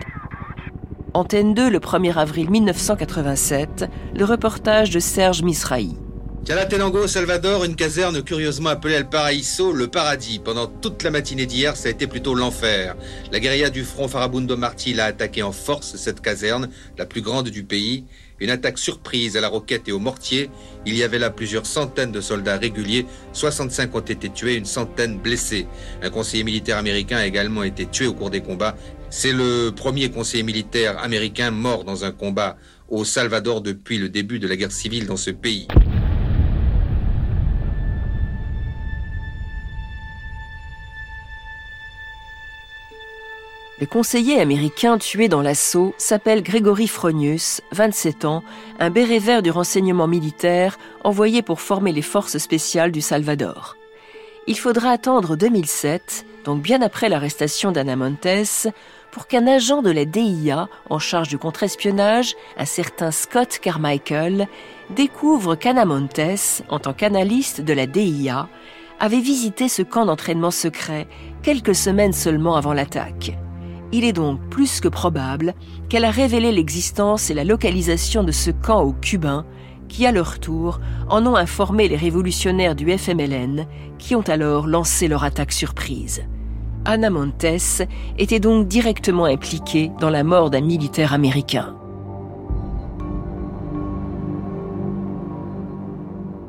Antenne 1.15 1.55
2, 1.55 1.71
le 1.71 1.79
1er 1.79 2.13
avril 2.13 2.51
1987, 2.51 3.89
le 4.15 4.25
reportage 4.25 4.91
de 4.91 4.99
Serge 4.99 5.41
Misrahi. 5.41 5.95
Calatenango, 6.45 7.07
Salvador, 7.07 7.63
une 7.63 7.75
caserne 7.75 8.21
curieusement 8.21 8.69
appelée 8.69 8.93
El 8.93 9.09
Paraíso, 9.09 9.73
le 9.73 9.87
paradis. 9.87 10.37
Pendant 10.37 10.67
toute 10.67 11.01
la 11.01 11.09
matinée 11.09 11.47
d'hier, 11.47 11.75
ça 11.75 11.87
a 11.87 11.91
été 11.91 12.05
plutôt 12.05 12.35
l'enfer. 12.35 12.95
La 13.31 13.39
guérilla 13.39 13.71
du 13.71 13.83
front 13.83 14.07
Farabundo 14.07 14.55
Marti 14.55 14.93
l'a 14.93 15.05
attaqué 15.05 15.41
en 15.41 15.51
force, 15.51 15.95
cette 15.95 16.21
caserne, 16.21 16.69
la 16.99 17.07
plus 17.07 17.21
grande 17.21 17.49
du 17.49 17.63
pays. 17.63 18.03
Une 18.39 18.51
attaque 18.51 18.77
surprise 18.77 19.35
à 19.35 19.41
la 19.41 19.47
roquette 19.47 19.87
et 19.87 19.91
au 19.91 19.97
mortier. 19.97 20.51
Il 20.85 20.95
y 20.95 21.01
avait 21.01 21.17
là 21.17 21.31
plusieurs 21.31 21.65
centaines 21.65 22.11
de 22.11 22.21
soldats 22.21 22.57
réguliers. 22.57 23.07
65 23.33 23.95
ont 23.95 24.01
été 24.01 24.29
tués, 24.29 24.53
une 24.53 24.65
centaine 24.65 25.17
blessés. 25.17 25.65
Un 26.03 26.11
conseiller 26.11 26.43
militaire 26.43 26.77
américain 26.77 27.17
a 27.17 27.25
également 27.25 27.63
été 27.63 27.87
tué 27.87 28.05
au 28.05 28.13
cours 28.13 28.29
des 28.29 28.41
combats. 28.41 28.75
C'est 29.09 29.33
le 29.33 29.71
premier 29.75 30.11
conseiller 30.11 30.43
militaire 30.43 30.99
américain 30.99 31.49
mort 31.49 31.85
dans 31.85 32.05
un 32.05 32.11
combat 32.11 32.55
au 32.87 33.03
Salvador 33.03 33.61
depuis 33.61 33.97
le 33.97 34.09
début 34.09 34.37
de 34.37 34.47
la 34.47 34.55
guerre 34.55 34.71
civile 34.71 35.07
dans 35.07 35.17
ce 35.17 35.31
pays. 35.31 35.67
Le 43.77 43.85
conseiller 43.85 44.39
américain 44.39 44.97
tué 44.97 45.27
dans 45.27 45.41
l'assaut 45.41 45.93
s'appelle 45.97 46.43
Gregory 46.43 46.87
Fronius, 46.87 47.59
27 47.73 48.23
ans, 48.23 48.41
un 48.79 48.89
béret 48.89 49.41
du 49.41 49.51
renseignement 49.51 50.07
militaire 50.07 50.77
envoyé 51.03 51.41
pour 51.41 51.59
former 51.59 51.91
les 51.91 52.01
forces 52.01 52.37
spéciales 52.37 52.93
du 52.93 53.01
Salvador. 53.01 53.75
Il 54.47 54.57
faudra 54.57 54.91
attendre 54.91 55.35
2007, 55.35 56.25
donc 56.45 56.61
bien 56.61 56.81
après 56.81 57.09
l'arrestation 57.09 57.73
d'Anna 57.73 57.97
Montes, 57.97 58.69
pour 59.11 59.27
qu'un 59.27 59.45
agent 59.45 59.81
de 59.81 59.91
la 59.91 60.05
DIA 60.05 60.69
en 60.89 60.99
charge 60.99 61.27
du 61.27 61.37
contre-espionnage, 61.37 62.35
un 62.57 62.65
certain 62.65 63.11
Scott 63.11 63.59
Carmichael, 63.61 64.47
découvre 64.91 65.55
qu'Anna 65.55 65.83
Montes, 65.83 66.63
en 66.69 66.79
tant 66.79 66.93
qu'analyste 66.93 67.59
de 67.59 67.73
la 67.73 67.87
DIA, 67.87 68.47
avait 69.01 69.19
visité 69.19 69.67
ce 69.67 69.81
camp 69.81 70.05
d'entraînement 70.05 70.51
secret 70.51 71.07
quelques 71.43 71.75
semaines 71.75 72.13
seulement 72.13 72.55
avant 72.55 72.71
l'attaque. 72.71 73.35
Il 73.97 74.03
est 74.03 74.11
donc 74.11 74.41
plus 74.49 74.81
que 74.81 74.89
probable 74.89 75.53
qu'elle 75.87 76.03
a 76.03 76.11
révélé 76.11 76.51
l'existence 76.51 77.29
et 77.29 77.33
la 77.33 77.45
localisation 77.45 78.25
de 78.25 78.33
ce 78.33 78.51
camp 78.51 78.83
aux 78.83 78.91
Cubains, 78.91 79.45
qui 79.87 80.05
à 80.05 80.11
leur 80.11 80.41
tour 80.41 80.81
en 81.09 81.25
ont 81.25 81.37
informé 81.37 81.87
les 81.87 81.95
révolutionnaires 81.95 82.75
du 82.75 82.91
FMLN, 82.91 83.65
qui 83.97 84.13
ont 84.13 84.27
alors 84.27 84.67
lancé 84.67 85.07
leur 85.07 85.23
attaque 85.23 85.53
surprise. 85.53 86.23
Anna 86.83 87.09
Montes 87.09 87.85
était 88.17 88.41
donc 88.41 88.67
directement 88.67 89.23
impliquée 89.23 89.93
dans 90.01 90.09
la 90.09 90.25
mort 90.25 90.49
d'un 90.49 90.59
militaire 90.59 91.13
américain. 91.13 91.73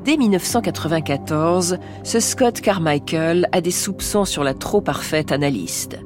Dès 0.05 0.17
1994, 0.17 1.79
ce 2.03 2.19
Scott 2.19 2.61
Carmichael 2.61 3.49
a 3.53 3.61
des 3.61 3.71
soupçons 3.71 4.25
sur 4.25 4.43
la 4.43 4.53
trop 4.53 4.81
parfaite 4.81 5.31
analyste. 5.31 6.01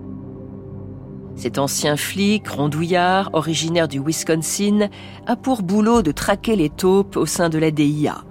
Cet 1.40 1.56
ancien 1.56 1.96
flic, 1.96 2.46
rondouillard, 2.48 3.30
originaire 3.32 3.88
du 3.88 3.98
Wisconsin, 3.98 4.90
a 5.26 5.36
pour 5.36 5.62
boulot 5.62 6.02
de 6.02 6.12
traquer 6.12 6.54
les 6.54 6.68
taupes 6.68 7.16
au 7.16 7.24
sein 7.24 7.48
de 7.48 7.56
la 7.56 7.70
DIA. 7.70 8.24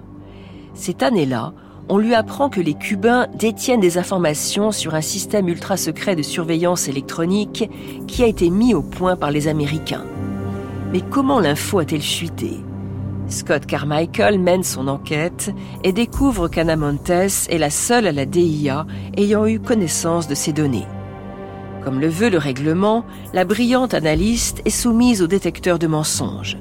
Cette 0.74 1.02
année-là, 1.02 1.52
on 1.88 1.98
lui 1.98 2.14
apprend 2.14 2.48
que 2.48 2.60
les 2.60 2.74
Cubains 2.74 3.26
détiennent 3.34 3.80
des 3.80 3.98
informations 3.98 4.70
sur 4.70 4.94
un 4.94 5.00
système 5.00 5.48
ultra 5.48 5.76
secret 5.76 6.14
de 6.14 6.22
surveillance 6.22 6.86
électronique 6.86 7.68
qui 8.06 8.22
a 8.22 8.28
été 8.28 8.48
mis 8.48 8.74
au 8.74 8.82
point 8.82 9.16
par 9.16 9.32
les 9.32 9.48
Américains. 9.48 10.04
Mais 10.92 11.00
comment 11.00 11.40
l'info 11.40 11.80
a-t-elle 11.80 12.02
fuité 12.02 12.58
Scott 13.26 13.66
Carmichael 13.66 14.38
mène 14.38 14.62
son 14.62 14.86
enquête 14.86 15.52
et 15.82 15.90
découvre 15.90 16.46
qu'Anna 16.46 16.76
Montes 16.76 17.10
est 17.10 17.58
la 17.58 17.70
seule 17.70 18.06
à 18.06 18.12
la 18.12 18.24
DIA 18.24 18.86
ayant 19.16 19.46
eu 19.46 19.58
connaissance 19.58 20.28
de 20.28 20.36
ces 20.36 20.52
données. 20.52 20.86
Comme 21.84 22.00
le 22.00 22.08
veut 22.08 22.28
le 22.28 22.38
règlement, 22.38 23.04
la 23.32 23.44
brillante 23.44 23.94
analyste 23.94 24.60
est 24.64 24.70
soumise 24.70 25.22
au 25.22 25.26
détecteur 25.26 25.78
de 25.78 25.86
mensonges. 25.86 26.58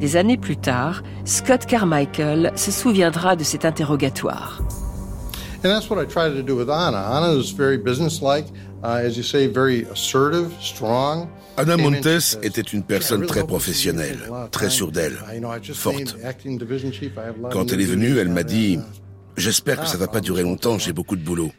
Des 0.00 0.16
années 0.16 0.38
plus 0.38 0.56
tard, 0.56 1.02
Scott 1.24 1.66
Carmichael 1.66 2.52
se 2.56 2.70
souviendra 2.70 3.36
de 3.36 3.44
cet 3.44 3.64
interrogatoire. 3.64 4.60
And 5.62 5.68
that's 5.68 5.90
what 5.90 6.02
I 6.02 6.06
tried 6.06 6.34
to 6.34 6.42
do 6.42 6.56
with 6.56 6.70
Anna. 6.70 6.98
Anna 6.98 7.38
is 7.38 7.52
very 7.52 7.76
businesslike, 7.76 8.46
uh, 8.82 9.06
as 9.06 9.16
you 9.16 9.22
say, 9.22 9.46
very 9.46 9.86
assertive, 9.92 10.50
strong. 10.58 11.28
Anna 11.58 11.76
Montes 11.76 12.38
était 12.42 12.62
une 12.62 12.82
personne 12.82 13.26
très 13.26 13.46
professionnelle, 13.46 14.18
très 14.50 14.70
sûre 14.70 14.90
d'elle, 14.90 15.18
forte. 15.74 16.16
Quand 17.52 17.72
elle 17.72 17.80
est 17.82 17.84
venue, 17.84 18.16
elle 18.16 18.30
m'a 18.30 18.42
dit 18.42 18.78
J'espère 19.36 19.80
que 19.82 19.86
ça 19.86 19.98
va 19.98 20.08
pas 20.08 20.20
durer 20.20 20.42
longtemps, 20.42 20.78
j'ai 20.78 20.94
beaucoup 20.94 21.16
de 21.16 21.22
boulot. 21.22 21.50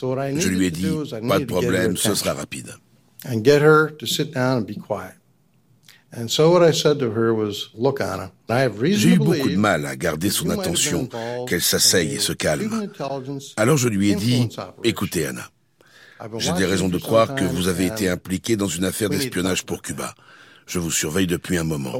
Je 0.00 0.48
lui 0.48 0.66
ai 0.66 0.70
dit 0.70 0.86
Pas 1.28 1.38
de 1.38 1.44
problème, 1.44 1.96
ce 1.96 2.14
sera 2.14 2.34
rapide. 2.34 2.74
J'ai 8.96 9.10
eu 9.10 9.18
beaucoup 9.18 9.48
de 9.48 9.56
mal 9.56 9.86
à 9.86 9.96
garder 9.96 10.30
son 10.30 10.50
attention, 10.50 11.08
qu'elle 11.48 11.62
s'asseye 11.62 12.14
et 12.14 12.18
se 12.18 12.32
calme. 12.32 12.88
Alors 13.56 13.76
je 13.76 13.88
lui 13.88 14.10
ai 14.10 14.14
dit 14.14 14.48
Écoutez, 14.84 15.26
Anna, 15.26 15.48
j'ai 16.38 16.52
des 16.52 16.66
raisons 16.66 16.88
de 16.88 16.98
croire 16.98 17.34
que 17.34 17.44
vous 17.44 17.68
avez 17.68 17.86
été 17.86 18.08
impliqué 18.08 18.56
dans 18.56 18.68
une 18.68 18.84
affaire 18.84 19.10
d'espionnage 19.10 19.64
pour 19.64 19.82
Cuba. 19.82 20.14
Je 20.66 20.78
vous 20.78 20.90
surveille 20.90 21.26
depuis 21.26 21.58
un 21.58 21.64
moment. 21.64 21.92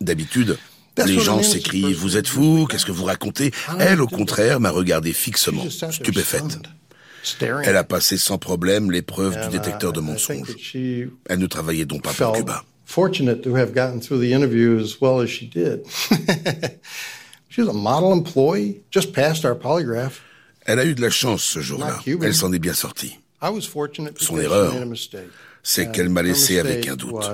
D'habitude, 0.00 0.58
les 1.04 1.18
gens 1.18 1.42
s'écrient 1.42 1.94
Vous 1.94 2.16
êtes 2.16 2.28
fou 2.28 2.66
Qu'est-ce 2.70 2.86
que 2.86 2.92
vous 2.92 3.04
racontez? 3.04 3.52
Elle, 3.78 4.00
au 4.00 4.06
contraire, 4.06 4.60
m'a 4.60 4.70
regardé 4.70 5.12
fixement, 5.12 5.64
stupéfaite. 5.70 6.58
Elle 7.64 7.76
a 7.76 7.84
passé 7.84 8.18
sans 8.18 8.38
problème 8.38 8.90
l'épreuve 8.90 9.40
du 9.42 9.48
détecteur 9.48 9.92
de 9.92 10.00
mensonges. 10.00 10.56
Elle 11.28 11.38
ne 11.38 11.46
travaillait 11.46 11.84
donc 11.84 12.02
pas 12.02 12.12
pour 12.12 12.32
Cuba. 12.32 12.64
fortunate 12.86 13.42
to 13.42 13.56
have 13.56 13.74
gotten 13.74 14.00
through 14.00 14.20
the 14.20 14.32
interview 14.32 14.78
as 14.78 15.00
well 15.00 15.20
as 15.20 15.28
she 15.28 15.44
did. 15.44 15.84
she 17.48 17.60
was 17.60 17.68
a 17.68 17.72
model 17.72 18.12
employee, 18.12 18.80
just 18.90 19.12
passed 19.12 19.44
our 19.44 19.54
polygraph. 19.54 20.22
Elle 20.64 20.80
a 20.80 20.84
eu 20.84 20.94
de 20.94 21.02
la 21.02 21.10
chance 21.10 21.44
ce 21.44 21.60
jour-là. 21.60 22.00
Elle 22.06 22.34
s'en 22.34 22.52
est 22.52 22.58
bien 22.58 22.74
sortie. 22.74 23.18
Son 24.18 24.38
erreur, 24.38 24.74
c'est 25.62 25.92
qu'elle 25.92 26.08
m'a 26.08 26.22
laissé 26.22 26.58
avec 26.58 26.88
un 26.88 26.96
doute. 26.96 27.24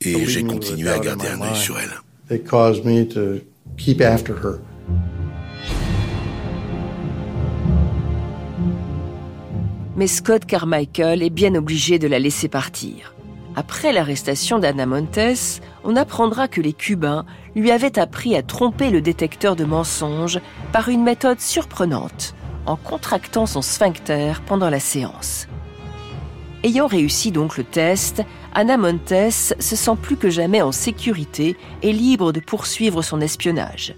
Et 0.00 0.26
j'ai 0.26 0.44
continué 0.44 0.88
à 0.90 0.98
garder 0.98 1.28
un 1.28 1.40
œil 1.40 1.56
sur 1.56 1.78
elle. 1.78 2.36
It 2.36 2.44
caused 2.48 2.84
me 2.84 3.04
to 3.04 3.44
keep 3.76 4.00
after 4.00 4.34
her. 4.34 4.60
Mais 9.96 10.06
Scott 10.08 10.44
Carmichael 10.44 11.22
est 11.22 11.30
bien 11.30 11.54
obligé 11.54 11.98
de 11.98 12.08
la 12.08 12.18
laisser 12.18 12.48
partir. 12.48 13.14
Après 13.56 13.92
l'arrestation 13.92 14.58
d'Anna 14.58 14.86
Montes, 14.86 15.60
on 15.84 15.94
apprendra 15.94 16.48
que 16.48 16.60
les 16.60 16.72
Cubains 16.72 17.24
lui 17.54 17.70
avaient 17.70 18.00
appris 18.00 18.34
à 18.34 18.42
tromper 18.42 18.90
le 18.90 19.00
détecteur 19.00 19.54
de 19.54 19.64
mensonges 19.64 20.40
par 20.72 20.88
une 20.88 21.04
méthode 21.04 21.40
surprenante, 21.40 22.34
en 22.66 22.74
contractant 22.74 23.46
son 23.46 23.62
sphincter 23.62 24.32
pendant 24.46 24.70
la 24.70 24.80
séance. 24.80 25.46
Ayant 26.64 26.88
réussi 26.88 27.30
donc 27.30 27.56
le 27.56 27.62
test, 27.62 28.22
Anna 28.56 28.76
Montes 28.76 29.30
se 29.30 29.76
sent 29.76 29.96
plus 30.00 30.16
que 30.16 30.30
jamais 30.30 30.62
en 30.62 30.70
sécurité 30.70 31.56
et 31.82 31.92
libre 31.92 32.32
de 32.32 32.38
poursuivre 32.38 33.02
son 33.02 33.20
espionnage. 33.20 33.94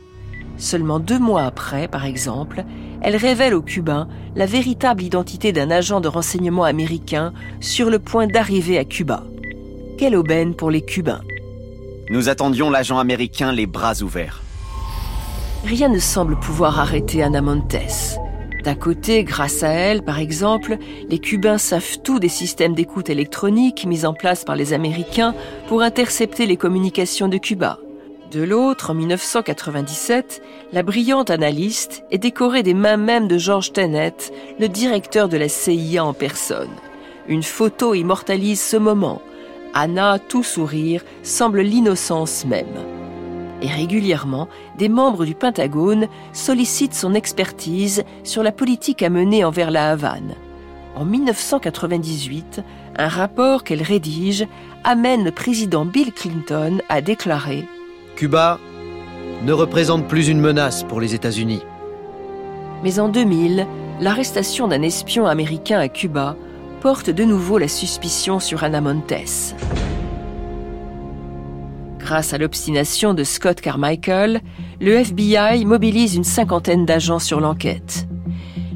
Seulement 0.56 0.98
deux 0.98 1.18
mois 1.18 1.42
après, 1.42 1.88
par 1.88 2.06
exemple, 2.06 2.64
elle 3.02 3.16
révèle 3.16 3.52
aux 3.52 3.60
Cubains 3.60 4.08
la 4.34 4.46
véritable 4.46 5.02
identité 5.02 5.52
d'un 5.52 5.70
agent 5.70 6.00
de 6.00 6.08
renseignement 6.08 6.64
américain 6.64 7.34
sur 7.60 7.90
le 7.90 7.98
point 7.98 8.26
d'arriver 8.26 8.78
à 8.78 8.86
Cuba. 8.86 9.24
Quelle 9.98 10.16
aubaine 10.16 10.54
pour 10.54 10.70
les 10.70 10.82
Cubains. 10.82 11.22
Nous 12.08 12.30
attendions 12.30 12.70
l'agent 12.70 12.98
américain 12.98 13.52
les 13.52 13.66
bras 13.66 14.00
ouverts. 14.02 14.42
Rien 15.64 15.88
ne 15.88 15.98
semble 15.98 16.38
pouvoir 16.38 16.80
arrêter 16.80 17.22
Anna 17.22 17.42
Montes. 17.42 17.76
D'un 18.66 18.74
côté, 18.74 19.22
grâce 19.22 19.62
à 19.62 19.68
elle, 19.68 20.02
par 20.02 20.18
exemple, 20.18 20.76
les 21.08 21.20
Cubains 21.20 21.56
savent 21.56 22.00
tout 22.02 22.18
des 22.18 22.28
systèmes 22.28 22.74
d'écoute 22.74 23.08
électronique 23.08 23.86
mis 23.86 24.04
en 24.04 24.12
place 24.12 24.42
par 24.42 24.56
les 24.56 24.72
Américains 24.72 25.36
pour 25.68 25.82
intercepter 25.82 26.46
les 26.46 26.56
communications 26.56 27.28
de 27.28 27.38
Cuba. 27.38 27.78
De 28.32 28.42
l'autre, 28.42 28.90
en 28.90 28.94
1997, 28.94 30.42
la 30.72 30.82
brillante 30.82 31.30
analyste 31.30 32.02
est 32.10 32.18
décorée 32.18 32.64
des 32.64 32.74
mains 32.74 32.96
mêmes 32.96 33.28
de 33.28 33.38
George 33.38 33.72
Tenet, 33.72 34.16
le 34.58 34.66
directeur 34.66 35.28
de 35.28 35.36
la 35.36 35.48
CIA 35.48 36.04
en 36.04 36.12
personne. 36.12 36.74
Une 37.28 37.44
photo 37.44 37.94
immortalise 37.94 38.60
ce 38.60 38.76
moment. 38.76 39.22
Anna, 39.74 40.18
tout 40.18 40.42
sourire, 40.42 41.04
semble 41.22 41.60
l'innocence 41.60 42.44
même. 42.44 43.05
Et 43.62 43.68
régulièrement, 43.68 44.48
des 44.76 44.88
membres 44.88 45.24
du 45.24 45.34
Pentagone 45.34 46.08
sollicitent 46.32 46.94
son 46.94 47.14
expertise 47.14 48.04
sur 48.22 48.42
la 48.42 48.52
politique 48.52 49.02
à 49.02 49.08
mener 49.08 49.44
envers 49.44 49.70
la 49.70 49.90
Havane. 49.90 50.34
En 50.94 51.04
1998, 51.04 52.62
un 52.96 53.08
rapport 53.08 53.64
qu'elle 53.64 53.82
rédige 53.82 54.46
amène 54.84 55.24
le 55.24 55.30
président 55.30 55.84
Bill 55.84 56.12
Clinton 56.12 56.78
à 56.88 57.00
déclarer 57.00 57.66
Cuba 58.16 58.58
ne 59.44 59.52
représente 59.52 60.08
plus 60.08 60.28
une 60.28 60.40
menace 60.40 60.82
pour 60.82 61.00
les 61.00 61.14
États-Unis. 61.14 61.62
Mais 62.82 62.98
en 62.98 63.08
2000, 63.08 63.66
l'arrestation 64.00 64.68
d'un 64.68 64.82
espion 64.82 65.26
américain 65.26 65.78
à 65.78 65.88
Cuba 65.88 66.36
porte 66.80 67.10
de 67.10 67.24
nouveau 67.24 67.58
la 67.58 67.68
suspicion 67.68 68.40
sur 68.40 68.64
Anna 68.64 68.80
Montes. 68.80 69.54
Grâce 72.06 72.32
à 72.32 72.38
l'obstination 72.38 73.14
de 73.14 73.24
Scott 73.24 73.60
Carmichael, 73.60 74.40
le 74.80 74.92
FBI 74.92 75.64
mobilise 75.64 76.14
une 76.14 76.22
cinquantaine 76.22 76.86
d'agents 76.86 77.18
sur 77.18 77.40
l'enquête. 77.40 78.06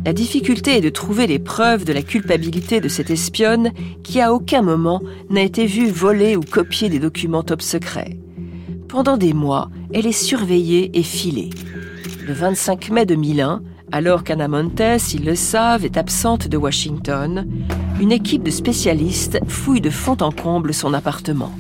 La 0.05 0.13
difficulté 0.13 0.79
est 0.79 0.81
de 0.81 0.89
trouver 0.89 1.29
les 1.29 1.39
preuves 1.39 1.85
de 1.85 1.93
la 1.93 2.03
culpabilité 2.03 2.81
de 2.81 2.89
cette 2.89 3.09
espionne 3.09 3.71
qui 4.03 4.21
à 4.21 4.35
aucun 4.35 4.63
moment 4.63 5.01
n'a 5.29 5.43
été 5.43 5.67
vue 5.67 5.89
voler 5.89 6.35
ou 6.35 6.41
copier 6.41 6.89
des 6.89 6.99
documents 6.99 7.45
top 7.45 7.63
secrets. 7.63 8.19
Pendant 8.89 9.17
des 9.17 9.33
mois, 9.33 9.71
elle 9.95 10.09
est 10.09 10.11
surveillée 10.11 10.91
et 10.99 11.05
filée. 11.05 11.51
Le 12.27 12.33
25 12.33 12.91
mai 12.91 13.07
2001, 13.07 13.63
alors 13.93 14.25
qu'Anna 14.25 14.49
Montes, 14.49 15.15
ils 15.15 15.25
le 15.25 15.37
savent, 15.37 15.85
est 15.85 15.97
absente 15.97 16.49
de 16.49 16.57
Washington, 16.57 17.47
une 18.01 18.11
équipe 18.11 18.43
de 18.43 18.51
spécialistes 18.51 19.39
fouille 19.47 19.81
de 19.81 19.91
fond 19.91 20.17
en 20.21 20.33
comble 20.33 20.75
son 20.75 20.95
appartement. 20.95 21.53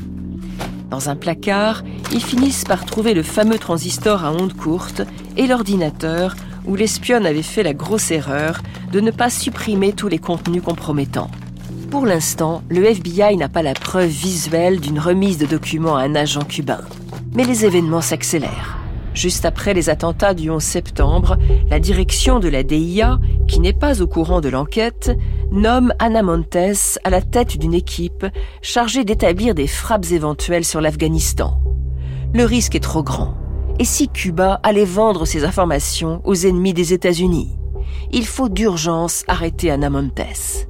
Dans 0.91 1.09
un 1.09 1.17
placard, 1.17 1.85
ils 2.13 2.23
finissent 2.23 2.65
par 2.65 2.85
trouver 2.85 3.15
le 3.15 3.23
fameux 3.23 3.59
transistor 3.59 4.25
à 4.25 4.33
ondes 4.33 4.55
courtes 4.55 5.03
et 5.37 5.47
l'ordinateur 5.47 6.35
où 6.67 6.75
l'espionne 6.75 7.27
avait 7.27 7.43
fait 7.43 7.63
la 7.63 7.75
grosse 7.75 8.11
erreur 8.11 8.61
de 8.93 9.01
ne 9.01 9.13
pas 9.13 9.31
supprimer 9.31 9.93
tous 9.93 10.09
les 10.09 10.19
contenus 10.19 10.63
compromettants. 10.63 11.31
Pour 11.91 12.07
l'instant, 12.07 12.63
le 12.69 12.85
FBI 12.85 13.37
n'a 13.37 13.49
pas 13.49 13.63
la 13.63 13.75
preuve 13.75 14.11
visuelle 14.11 14.81
d'une 14.81 14.99
remise 14.99 15.39
de 15.39 15.47
documents 15.47 15.97
à 15.97 16.03
un 16.03 16.15
agent 16.15 16.45
cubain. 16.45 16.81
Mais 17.35 17.45
les 17.45 17.65
événements 17.65 18.01
s'accélèrent. 18.01 18.79
Juste 19.15 19.45
après 19.45 19.75
les 19.75 19.91
attentats 19.91 20.35
du 20.35 20.51
11 20.51 20.63
septembre, 20.63 21.37
la 21.69 21.81
direction 21.81 22.39
de 22.39 22.49
la 22.49 22.63
DIA, 22.63 23.19
qui 23.49 23.61
n'est 23.61 23.73
pas 23.73 24.03
au 24.03 24.07
courant 24.07 24.41
de 24.41 24.49
l'enquête, 24.49 25.17
nomme 25.51 25.93
Anna 25.99 26.23
Montes 26.23 26.99
à 27.03 27.11
la 27.11 27.21
tête 27.21 27.59
d'une 27.59 27.75
équipe 27.75 28.27
chargée 28.63 29.05
d'établir 29.05 29.55
des 29.55 29.67
frappes 29.67 30.13
éventuelles 30.13 30.65
sur 30.65 30.81
l'Afghanistan. 30.81 31.61
Le 32.33 32.45
risque 32.45 32.77
est 32.77 32.81
trop 32.81 33.03
grand. 33.03 33.35
Et 33.81 33.85
si 33.85 34.09
Cuba 34.09 34.61
allait 34.63 34.85
vendre 34.85 35.25
ses 35.25 35.45
informations 35.45 36.21
aux 36.25 36.35
ennemis 36.35 36.75
des 36.75 36.93
États-Unis? 36.93 37.57
Il 38.13 38.27
faut 38.27 38.49
d'urgence 38.49 39.25
arrêter 39.27 39.71
Anna 39.71 39.91
Montes. 39.91 40.69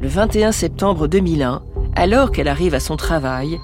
Le 0.00 0.08
21 0.08 0.52
septembre 0.52 1.06
2001, 1.06 1.62
alors 1.94 2.32
qu'elle 2.32 2.48
arrive 2.48 2.74
à 2.74 2.80
son 2.80 2.96
travail, 2.96 3.58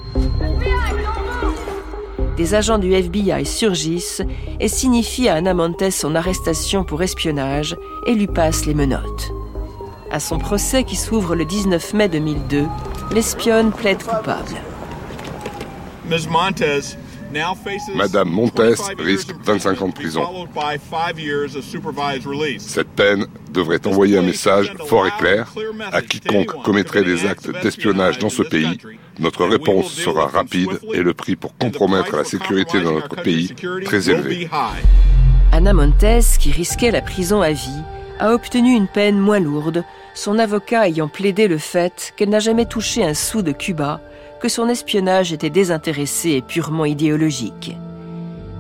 des 2.39 2.55
agents 2.55 2.79
du 2.79 2.93
FBI 2.93 3.45
surgissent 3.45 4.23
et 4.61 4.69
signifient 4.69 5.29
à 5.29 5.35
Anna 5.35 5.55
Montes 5.55 5.91
son 5.91 6.15
arrestation 6.15 6.85
pour 6.85 7.03
espionnage 7.03 7.77
et 8.07 8.15
lui 8.15 8.29
passent 8.29 8.65
les 8.65 8.75
menottes. 8.75 9.33
À 10.13 10.21
son 10.21 10.39
procès 10.39 10.85
qui 10.85 10.95
s'ouvre 10.95 11.35
le 11.35 11.45
19 11.45 11.95
mai 11.95 12.09
2002, 12.09 12.65
l'espionne 13.13 13.73
plaide 13.73 14.03
coupable. 14.05 14.55
Madame 17.95 18.31
Montes 18.31 18.61
risque 18.99 19.35
25 19.45 19.83
ans 19.83 19.89
de 19.89 19.93
prison. 19.93 20.23
Cette 22.59 22.89
peine 22.89 23.27
devrait 23.51 23.85
envoyer 23.87 24.17
un 24.17 24.23
message 24.23 24.73
fort 24.87 25.07
et 25.07 25.13
clair 25.19 25.53
à 25.93 26.03
quiconque 26.03 26.63
commettrait 26.63 27.05
des 27.05 27.27
actes 27.27 27.51
d'espionnage 27.63 28.19
dans 28.19 28.31
ce 28.31 28.43
pays. 28.43 28.79
Notre 29.19 29.47
réponse 29.47 29.93
sera 29.93 30.27
rapide 30.27 30.79
et 30.93 31.03
le 31.03 31.13
prix 31.15 31.35
pour 31.35 31.57
compromettre 31.57 32.17
la 32.17 32.25
sécurité 32.25 32.79
de 32.79 32.91
notre 32.91 33.17
pays 33.21 33.53
très 33.85 34.11
élevé. 34.11 34.49
Anna 35.53 35.73
Montes, 35.73 36.39
qui 36.39 36.53
risquait 36.53 36.91
la 36.91 37.03
prison 37.03 37.41
à 37.41 37.51
vie, 37.51 37.83
a 38.21 38.33
obtenu 38.33 38.75
une 38.75 38.87
peine 38.87 39.19
moins 39.19 39.41
lourde, 39.41 39.85
son 40.15 40.39
avocat 40.39 40.89
ayant 40.89 41.09
plaidé 41.09 41.49
le 41.49 41.59
fait 41.59 42.13
qu'elle 42.17 42.31
n'a 42.31 42.41
jamais 42.41 42.67
touché 42.67 43.05
un 43.05 43.15
sou 43.15 43.43
de 43.43 43.53
Cuba 43.53 44.01
que 44.41 44.49
son 44.49 44.69
espionnage 44.69 45.33
était 45.33 45.51
désintéressé 45.51 46.31
et 46.31 46.43
purement 46.43 46.85
idéologique. 46.85 47.77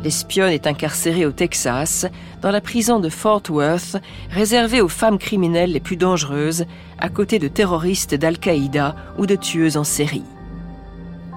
L'espionne 0.03 0.53
est 0.53 0.67
incarcérée 0.67 1.27
au 1.27 1.33
Texas, 1.33 2.07
dans 2.41 2.51
la 2.51 2.61
prison 2.61 3.01
de 3.01 3.09
Fort 3.09 3.43
Worth, 3.51 3.97
réservée 4.31 4.81
aux 4.81 4.89
femmes 4.89 5.19
criminelles 5.19 5.73
les 5.73 5.81
plus 5.81 5.97
dangereuses, 5.97 6.67
à 6.99 7.09
côté 7.09 7.39
de 7.39 7.49
terroristes 7.49 8.15
d'Al-Qaïda 8.15 8.95
ou 9.19 9.27
de 9.27 9.35
tueuses 9.35 9.77
en 9.77 9.85
série. 9.85 10.25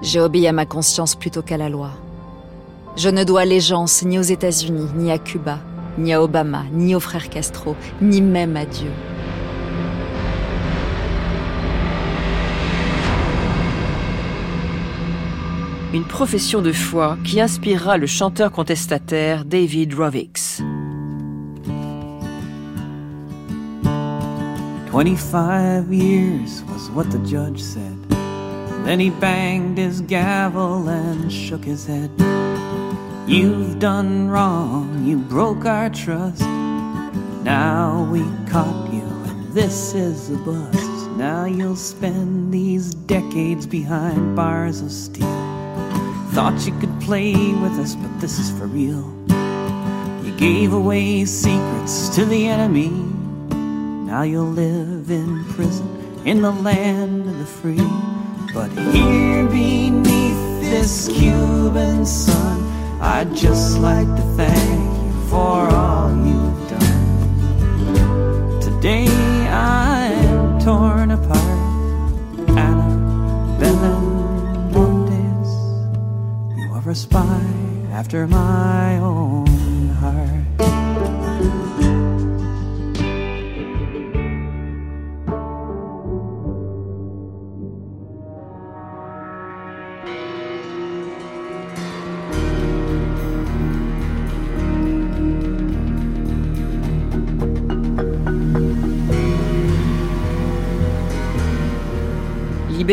J'ai 0.02 0.20
obéi 0.20 0.46
à 0.46 0.52
ma 0.52 0.66
conscience 0.66 1.14
plutôt 1.14 1.42
qu'à 1.42 1.56
la 1.56 1.68
loi. 1.68 1.90
Je 2.96 3.08
ne 3.08 3.24
dois 3.24 3.42
allégeance 3.42 4.02
ni 4.02 4.18
aux 4.18 4.22
États-Unis, 4.22 4.88
ni 4.96 5.10
à 5.10 5.18
Cuba, 5.18 5.60
ni 5.96 6.12
à 6.12 6.22
Obama, 6.22 6.64
ni 6.72 6.94
au 6.94 7.00
frère 7.00 7.30
Castro, 7.30 7.76
ni 8.00 8.20
même 8.20 8.56
à 8.56 8.66
Dieu. 8.66 8.90
une 15.92 16.04
profession 16.04 16.62
de 16.62 16.72
foi 16.72 17.18
qui 17.22 17.38
inspirera 17.40 17.98
le 17.98 18.06
chanteur 18.06 18.50
contestataire 18.50 19.44
David 19.44 19.92
Rovix. 19.94 20.62
25 24.90 25.90
years 25.90 26.62
was 26.68 26.90
what 26.94 27.04
the 27.10 27.18
judge 27.26 27.60
said. 27.60 28.01
Then 28.84 28.98
he 28.98 29.10
banged 29.10 29.78
his 29.78 30.00
gavel 30.00 30.88
and 30.88 31.32
shook 31.32 31.64
his 31.64 31.86
head. 31.86 32.10
You've 33.28 33.78
done 33.78 34.28
wrong, 34.28 35.06
you 35.06 35.18
broke 35.18 35.64
our 35.64 35.88
trust. 35.88 36.42
Now 37.44 38.08
we 38.10 38.20
caught 38.50 38.92
you, 38.92 39.02
and 39.02 39.52
this 39.52 39.94
is 39.94 40.30
a 40.30 40.36
bust. 40.36 41.10
Now 41.16 41.44
you'll 41.44 41.76
spend 41.76 42.52
these 42.52 42.94
decades 42.94 43.66
behind 43.66 44.34
bars 44.34 44.80
of 44.80 44.90
steel. 44.90 45.26
Thought 46.32 46.66
you 46.66 46.76
could 46.80 47.00
play 47.00 47.34
with 47.34 47.78
us, 47.78 47.94
but 47.94 48.20
this 48.20 48.38
is 48.38 48.50
for 48.58 48.66
real. 48.66 49.12
You 50.24 50.34
gave 50.36 50.72
away 50.72 51.24
secrets 51.24 52.08
to 52.16 52.24
the 52.24 52.48
enemy. 52.48 52.88
Now 54.10 54.22
you'll 54.22 54.46
live 54.46 55.10
in 55.10 55.44
prison 55.54 55.86
in 56.24 56.42
the 56.42 56.50
land 56.50 57.28
of 57.28 57.38
the 57.38 57.46
free. 57.46 58.01
But 58.54 58.70
here 58.72 59.46
beneath 59.48 60.60
this 60.60 61.08
Cuban 61.08 62.04
sun, 62.04 62.60
I'd 63.00 63.34
just 63.34 63.78
like 63.78 64.06
to 64.06 64.22
thank 64.36 64.80
you 65.04 65.12
for 65.30 65.68
all 65.70 66.10
you've 66.26 66.68
done. 66.68 68.60
Today 68.60 69.06
I'm 69.48 70.60
torn 70.60 71.12
apart. 71.12 71.60
Anna 72.50 73.56
Benamontes. 73.58 75.52
You 76.58 76.72
are 76.74 76.90
a 76.90 76.94
spy 76.94 77.40
after 77.90 78.26
my 78.26 78.98
own 78.98 79.88
heart. 80.00 80.41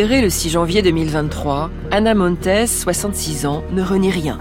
Le 0.07 0.29
6 0.29 0.51
janvier 0.51 0.81
2023, 0.81 1.69
Anna 1.91 2.15
Montes, 2.15 2.47
66 2.65 3.45
ans, 3.45 3.65
ne 3.73 3.83
renie 3.83 4.11
rien. 4.11 4.37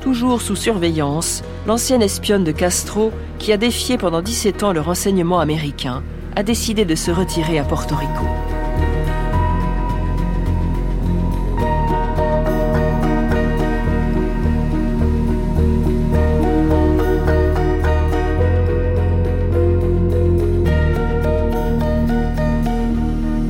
Toujours 0.00 0.40
sous 0.40 0.56
surveillance, 0.56 1.42
l'ancienne 1.66 2.00
espionne 2.00 2.42
de 2.42 2.52
Castro, 2.52 3.12
qui 3.38 3.52
a 3.52 3.58
défié 3.58 3.98
pendant 3.98 4.22
17 4.22 4.62
ans 4.62 4.72
le 4.72 4.80
renseignement 4.80 5.40
américain, 5.40 6.02
a 6.36 6.42
décidé 6.42 6.86
de 6.86 6.94
se 6.94 7.10
retirer 7.10 7.58
à 7.58 7.64
Porto 7.64 7.94
Rico. 7.94 8.43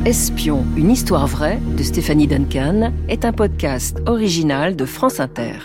Espion, 0.07 0.67
une 0.77 0.91
histoire 0.91 1.27
vraie 1.27 1.59
de 1.79 1.83
Stéphanie 1.83 2.27
Duncan 2.27 2.93
est 3.09 3.25
un 3.25 3.33
podcast 3.33 3.97
original 4.05 4.77
de 4.77 4.85
France 4.85 5.19
Inter. 5.19 5.61